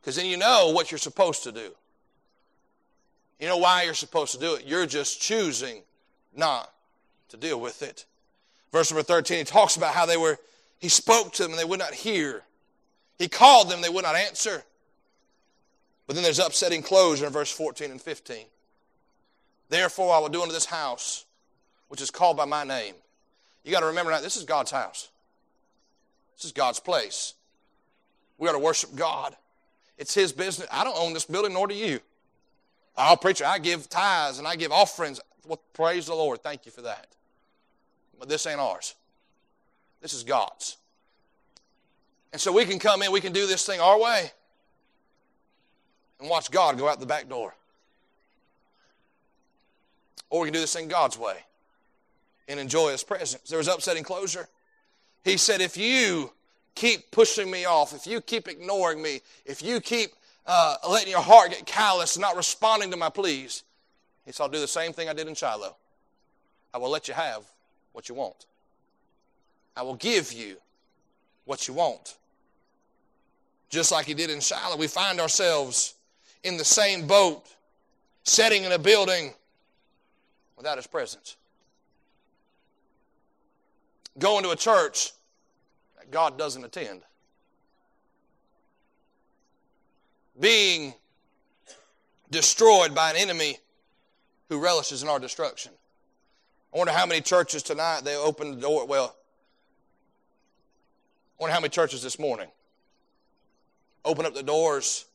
Because 0.00 0.16
then 0.16 0.26
you 0.26 0.36
know 0.36 0.72
what 0.74 0.90
you're 0.90 0.98
supposed 0.98 1.44
to 1.44 1.52
do. 1.52 1.70
You 3.40 3.48
know 3.48 3.56
why 3.56 3.84
you're 3.84 3.94
supposed 3.94 4.32
to 4.34 4.38
do 4.38 4.54
it. 4.54 4.66
You're 4.66 4.86
just 4.86 5.20
choosing 5.20 5.82
not 6.36 6.70
to 7.30 7.38
deal 7.38 7.58
with 7.58 7.82
it. 7.82 8.04
Verse 8.70 8.90
number 8.90 9.02
13, 9.02 9.38
he 9.38 9.44
talks 9.44 9.76
about 9.76 9.94
how 9.94 10.06
they 10.06 10.18
were, 10.18 10.38
he 10.78 10.88
spoke 10.88 11.32
to 11.32 11.42
them 11.42 11.52
and 11.52 11.58
they 11.58 11.64
would 11.64 11.78
not 11.78 11.94
hear. 11.94 12.42
He 13.18 13.28
called 13.28 13.70
them, 13.70 13.80
they 13.80 13.88
would 13.88 14.04
not 14.04 14.14
answer. 14.14 14.62
But 16.06 16.14
then 16.14 16.22
there's 16.22 16.38
upsetting 16.38 16.82
closure 16.82 17.26
in 17.26 17.32
verse 17.32 17.50
14 17.50 17.90
and 17.90 18.00
15. 18.00 18.44
Therefore, 19.68 20.14
I 20.14 20.18
will 20.18 20.28
do 20.28 20.42
unto 20.42 20.52
this 20.52 20.66
house, 20.66 21.24
which 21.88 22.02
is 22.02 22.10
called 22.10 22.36
by 22.36 22.44
my 22.44 22.64
name. 22.64 22.94
You 23.64 23.72
got 23.72 23.80
to 23.80 23.86
remember 23.86 24.10
now, 24.10 24.20
this 24.20 24.36
is 24.36 24.44
God's 24.44 24.70
house. 24.70 25.08
This 26.36 26.46
is 26.46 26.52
God's 26.52 26.80
place. 26.80 27.34
We 28.38 28.46
got 28.46 28.52
to 28.52 28.58
worship 28.58 28.94
God. 28.96 29.36
It's 29.98 30.14
His 30.14 30.32
business. 30.32 30.66
I 30.72 30.82
don't 30.82 30.96
own 30.98 31.12
this 31.12 31.24
building, 31.24 31.52
nor 31.52 31.68
do 31.68 31.74
you. 31.74 32.00
I'll 33.00 33.16
preach. 33.16 33.42
I 33.42 33.58
give 33.58 33.88
tithes 33.88 34.38
and 34.38 34.46
I 34.46 34.56
give 34.56 34.72
offerings. 34.72 35.20
Well, 35.46 35.60
praise 35.72 36.06
the 36.06 36.14
Lord. 36.14 36.42
Thank 36.42 36.66
you 36.66 36.72
for 36.72 36.82
that. 36.82 37.08
But 38.18 38.28
this 38.28 38.46
ain't 38.46 38.60
ours. 38.60 38.94
This 40.02 40.12
is 40.12 40.22
God's. 40.22 40.76
And 42.32 42.40
so 42.40 42.52
we 42.52 42.64
can 42.64 42.78
come 42.78 43.02
in, 43.02 43.10
we 43.10 43.20
can 43.20 43.32
do 43.32 43.46
this 43.46 43.64
thing 43.66 43.80
our 43.80 43.98
way 43.98 44.30
and 46.20 46.28
watch 46.28 46.50
God 46.50 46.78
go 46.78 46.88
out 46.88 47.00
the 47.00 47.06
back 47.06 47.28
door. 47.28 47.54
Or 50.28 50.42
we 50.42 50.46
can 50.46 50.54
do 50.54 50.60
this 50.60 50.74
thing 50.74 50.88
God's 50.88 51.18
way 51.18 51.36
and 52.48 52.60
enjoy 52.60 52.92
His 52.92 53.02
presence. 53.02 53.48
There 53.48 53.58
was 53.58 53.66
upsetting 53.66 54.04
closure. 54.04 54.48
He 55.24 55.36
said, 55.36 55.60
If 55.60 55.76
you 55.76 56.30
keep 56.74 57.10
pushing 57.10 57.50
me 57.50 57.64
off, 57.64 57.94
if 57.94 58.06
you 58.06 58.20
keep 58.20 58.46
ignoring 58.46 59.02
me, 59.02 59.22
if 59.44 59.62
you 59.62 59.80
keep 59.80 60.12
uh, 60.46 60.76
letting 60.88 61.10
your 61.10 61.20
heart 61.20 61.50
get 61.50 61.66
callous 61.66 62.16
and 62.16 62.22
not 62.22 62.36
responding 62.36 62.90
to 62.90 62.96
my 62.96 63.08
pleas, 63.08 63.62
he 64.24 64.32
said, 64.32 64.44
I'll 64.44 64.48
do 64.48 64.60
the 64.60 64.68
same 64.68 64.92
thing 64.92 65.08
I 65.08 65.12
did 65.12 65.28
in 65.28 65.34
Shiloh. 65.34 65.76
I 66.72 66.78
will 66.78 66.90
let 66.90 67.08
you 67.08 67.14
have 67.14 67.42
what 67.92 68.08
you 68.08 68.14
want. 68.14 68.46
I 69.76 69.82
will 69.82 69.96
give 69.96 70.32
you 70.32 70.56
what 71.44 71.66
you 71.68 71.74
want. 71.74 72.16
Just 73.68 73.92
like 73.92 74.06
he 74.06 74.14
did 74.14 74.30
in 74.30 74.40
Shiloh, 74.40 74.76
we 74.76 74.86
find 74.86 75.20
ourselves 75.20 75.94
in 76.42 76.56
the 76.56 76.64
same 76.64 77.06
boat, 77.06 77.44
sitting 78.24 78.64
in 78.64 78.72
a 78.72 78.78
building 78.78 79.32
without 80.56 80.76
his 80.76 80.86
presence 80.86 81.36
going 84.20 84.44
to 84.44 84.50
a 84.50 84.56
church 84.56 85.12
that 85.98 86.10
God 86.10 86.38
doesn't 86.38 86.64
attend. 86.64 87.00
Being 90.40 90.94
destroyed 92.30 92.94
by 92.94 93.10
an 93.10 93.16
enemy 93.16 93.58
who 94.48 94.58
relishes 94.58 95.02
in 95.02 95.08
our 95.08 95.18
destruction. 95.18 95.72
I 96.72 96.78
wonder 96.78 96.92
how 96.92 97.06
many 97.06 97.20
churches 97.20 97.62
tonight 97.62 98.02
they 98.04 98.16
opened 98.16 98.54
the 98.54 98.60
door. 98.60 98.86
Well, 98.86 99.14
I 101.38 101.42
wonder 101.42 101.54
how 101.54 101.60
many 101.60 101.70
churches 101.70 102.02
this 102.02 102.18
morning 102.18 102.48
open 104.04 104.24
up 104.24 104.34
the 104.34 104.42
doors. 104.42 105.06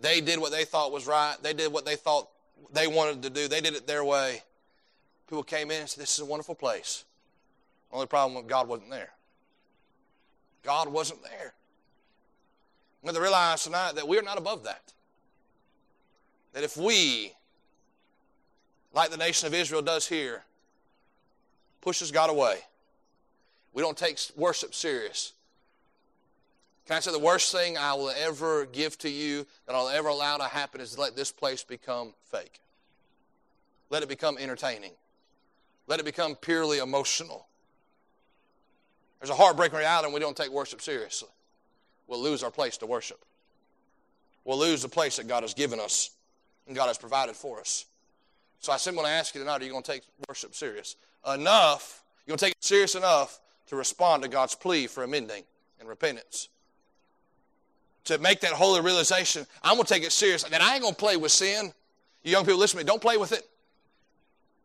They 0.00 0.20
did 0.20 0.40
what 0.40 0.52
they 0.52 0.64
thought 0.64 0.92
was 0.92 1.06
right. 1.06 1.36
They 1.42 1.52
did 1.52 1.72
what 1.72 1.84
they 1.84 1.96
thought 1.96 2.28
they 2.72 2.86
wanted 2.86 3.22
to 3.22 3.30
do. 3.30 3.48
They 3.48 3.60
did 3.60 3.74
it 3.74 3.86
their 3.86 4.04
way. 4.04 4.42
People 5.28 5.42
came 5.42 5.70
in 5.70 5.80
and 5.80 5.88
said, 5.88 6.02
This 6.02 6.14
is 6.14 6.20
a 6.20 6.24
wonderful 6.24 6.54
place. 6.54 7.04
Only 7.92 8.06
problem 8.06 8.34
was 8.34 8.50
God 8.50 8.68
wasn't 8.68 8.90
there. 8.90 9.10
God 10.62 10.88
wasn't 10.88 11.22
there. 11.22 11.54
Have 13.04 13.14
to 13.14 13.20
realize 13.20 13.64
tonight 13.64 13.94
that 13.94 14.06
we 14.06 14.18
are 14.18 14.22
not 14.22 14.38
above 14.38 14.64
that. 14.64 14.92
That 16.52 16.64
if 16.64 16.76
we, 16.76 17.32
like 18.92 19.10
the 19.10 19.16
nation 19.16 19.46
of 19.46 19.54
Israel 19.54 19.82
does 19.82 20.06
here, 20.06 20.42
pushes 21.80 22.10
God 22.10 22.30
away, 22.30 22.58
we 23.72 23.82
don't 23.82 23.96
take 23.96 24.18
worship 24.36 24.74
serious. 24.74 25.32
Can 26.86 26.96
I 26.96 27.00
say 27.00 27.12
the 27.12 27.18
worst 27.18 27.52
thing 27.52 27.78
I 27.78 27.94
will 27.94 28.10
ever 28.10 28.66
give 28.66 28.98
to 28.98 29.08
you, 29.08 29.46
that 29.66 29.74
I'll 29.74 29.88
ever 29.88 30.08
allow 30.08 30.36
to 30.38 30.44
happen, 30.44 30.80
is 30.80 30.94
to 30.94 31.00
let 31.00 31.16
this 31.16 31.30
place 31.30 31.62
become 31.62 32.14
fake. 32.30 32.60
Let 33.90 34.02
it 34.02 34.08
become 34.08 34.36
entertaining. 34.38 34.92
Let 35.86 36.00
it 36.00 36.04
become 36.04 36.34
purely 36.34 36.78
emotional. 36.78 37.46
There's 39.20 39.30
a 39.30 39.34
heartbreaking 39.34 39.78
reality 39.78 40.06
when 40.06 40.14
we 40.14 40.20
don't 40.20 40.36
take 40.36 40.50
worship 40.50 40.80
seriously. 40.82 41.28
We'll 42.10 42.20
lose 42.20 42.42
our 42.42 42.50
place 42.50 42.76
to 42.78 42.86
worship. 42.86 43.24
We'll 44.44 44.58
lose 44.58 44.82
the 44.82 44.88
place 44.88 45.16
that 45.16 45.28
God 45.28 45.44
has 45.44 45.54
given 45.54 45.78
us 45.78 46.10
and 46.66 46.74
God 46.74 46.88
has 46.88 46.98
provided 46.98 47.36
for 47.36 47.60
us. 47.60 47.86
So 48.58 48.72
I 48.72 48.78
simply 48.78 48.98
want 48.98 49.06
to 49.06 49.12
ask 49.12 49.32
you 49.32 49.40
tonight, 49.40 49.62
are 49.62 49.64
you 49.64 49.70
going 49.70 49.84
to 49.84 49.92
take 49.92 50.02
worship 50.28 50.56
serious? 50.56 50.96
Enough, 51.32 52.02
you're 52.26 52.32
going 52.32 52.38
to 52.38 52.44
take 52.46 52.52
it 52.52 52.64
serious 52.64 52.96
enough 52.96 53.38
to 53.68 53.76
respond 53.76 54.24
to 54.24 54.28
God's 54.28 54.56
plea 54.56 54.88
for 54.88 55.04
amending 55.04 55.44
and 55.78 55.88
repentance. 55.88 56.48
To 58.04 58.18
make 58.18 58.40
that 58.40 58.52
holy 58.52 58.80
realization, 58.80 59.46
I'm 59.62 59.76
going 59.76 59.86
to 59.86 59.94
take 59.94 60.02
it 60.02 60.10
serious. 60.10 60.42
That 60.42 60.60
I 60.60 60.74
ain't 60.74 60.82
going 60.82 60.94
to 60.94 61.00
play 61.00 61.16
with 61.16 61.30
sin. 61.30 61.72
You 62.24 62.32
young 62.32 62.44
people, 62.44 62.58
listen 62.58 62.78
to 62.78 62.84
me. 62.84 62.88
Don't 62.88 63.00
play 63.00 63.18
with 63.18 63.30
it. 63.30 63.48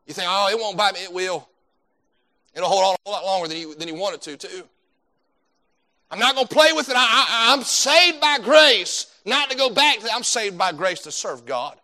You 0.08 0.16
think, 0.16 0.28
oh, 0.30 0.50
it 0.50 0.60
won't 0.60 0.78
bite 0.78 0.96
me. 0.96 1.04
It 1.04 1.14
will. 1.14 1.48
It'll 2.56 2.70
hold 2.70 2.84
on 2.84 2.96
a 2.96 2.98
whole 3.06 3.14
lot 3.14 3.24
longer 3.24 3.48
than 3.50 3.58
he, 3.58 3.74
than 3.76 3.88
he 3.88 3.94
wanted 3.94 4.22
to, 4.22 4.38
too. 4.38 4.64
I'm 6.12 6.20
not 6.20 6.36
going 6.36 6.48
to 6.48 6.54
play 6.54 6.72
with 6.74 6.89
it. 6.89 6.96
I, 6.98 7.54
am 7.54 7.63
saved 7.63 8.22
by 8.22 8.38
grace, 8.39 9.08
not 9.26 9.50
to 9.50 9.58
go 9.58 9.70
back 9.70 10.00
to 10.00 10.10
I'm 10.13 10.24
saved 10.24 10.58
by 10.58 10.72
grace 10.72 11.02
to 11.02 11.12
serve 11.12 11.46
God. 11.46 11.78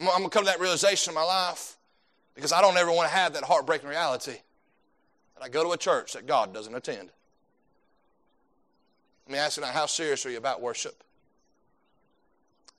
I'm, 0.00 0.08
I'm 0.08 0.18
going 0.18 0.24
to 0.24 0.30
come 0.30 0.44
to 0.44 0.50
that 0.50 0.60
realization 0.60 1.10
in 1.10 1.14
my 1.14 1.24
life 1.24 1.76
because 2.34 2.52
I 2.52 2.60
don't 2.60 2.76
ever 2.76 2.92
want 2.92 3.08
to 3.08 3.14
have 3.14 3.34
that 3.34 3.42
heartbreaking 3.42 3.88
reality 3.88 4.36
that 5.34 5.44
I 5.44 5.48
go 5.48 5.64
to 5.64 5.70
a 5.72 5.76
church 5.76 6.12
that 6.12 6.26
God 6.26 6.54
doesn't 6.54 6.74
attend. 6.74 7.10
Let 9.26 9.32
me 9.32 9.38
ask 9.38 9.56
you 9.56 9.62
now, 9.62 9.70
how 9.70 9.86
serious 9.86 10.24
are 10.26 10.30
you 10.30 10.38
about 10.38 10.60
worship? 10.60 11.02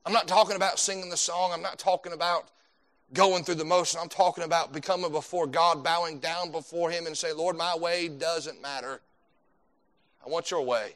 I'm 0.05 0.13
not 0.13 0.27
talking 0.27 0.55
about 0.55 0.79
singing 0.79 1.09
the 1.09 1.17
song. 1.17 1.51
I'm 1.53 1.61
not 1.61 1.77
talking 1.77 2.13
about 2.13 2.49
going 3.13 3.43
through 3.43 3.55
the 3.55 3.65
motion. 3.65 3.99
I'm 4.01 4.09
talking 4.09 4.43
about 4.43 4.73
becoming 4.73 5.11
before 5.11 5.47
God, 5.47 5.83
bowing 5.83 6.19
down 6.19 6.51
before 6.51 6.89
Him 6.89 7.05
and 7.05 7.15
say, 7.15 7.33
Lord, 7.33 7.55
my 7.55 7.75
way 7.75 8.07
doesn't 8.07 8.61
matter. 8.61 9.01
I 10.25 10.29
want 10.29 10.51
your 10.51 10.61
way. 10.61 10.95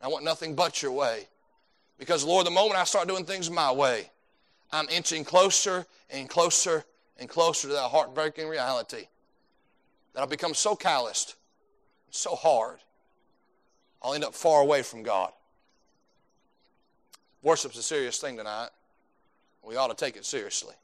I 0.00 0.08
want 0.08 0.24
nothing 0.24 0.54
but 0.54 0.82
your 0.82 0.92
way. 0.92 1.26
Because, 1.98 2.24
Lord, 2.24 2.46
the 2.46 2.50
moment 2.50 2.78
I 2.78 2.84
start 2.84 3.06
doing 3.06 3.24
things 3.24 3.50
my 3.50 3.70
way, 3.70 4.10
I'm 4.72 4.88
inching 4.88 5.24
closer 5.24 5.86
and 6.10 6.28
closer 6.28 6.84
and 7.18 7.28
closer 7.28 7.68
to 7.68 7.74
that 7.74 7.90
heartbreaking 7.90 8.48
reality 8.48 9.06
that 10.12 10.20
I'll 10.20 10.26
become 10.26 10.54
so 10.54 10.74
calloused, 10.74 11.36
so 12.10 12.34
hard, 12.34 12.78
I'll 14.02 14.14
end 14.14 14.24
up 14.24 14.34
far 14.34 14.62
away 14.62 14.82
from 14.82 15.02
God. 15.02 15.32
Worship's 17.42 17.78
a 17.78 17.82
serious 17.82 18.18
thing 18.18 18.36
tonight. 18.36 18.68
We 19.62 19.76
ought 19.76 19.88
to 19.88 19.94
take 19.94 20.16
it 20.16 20.24
seriously. 20.24 20.74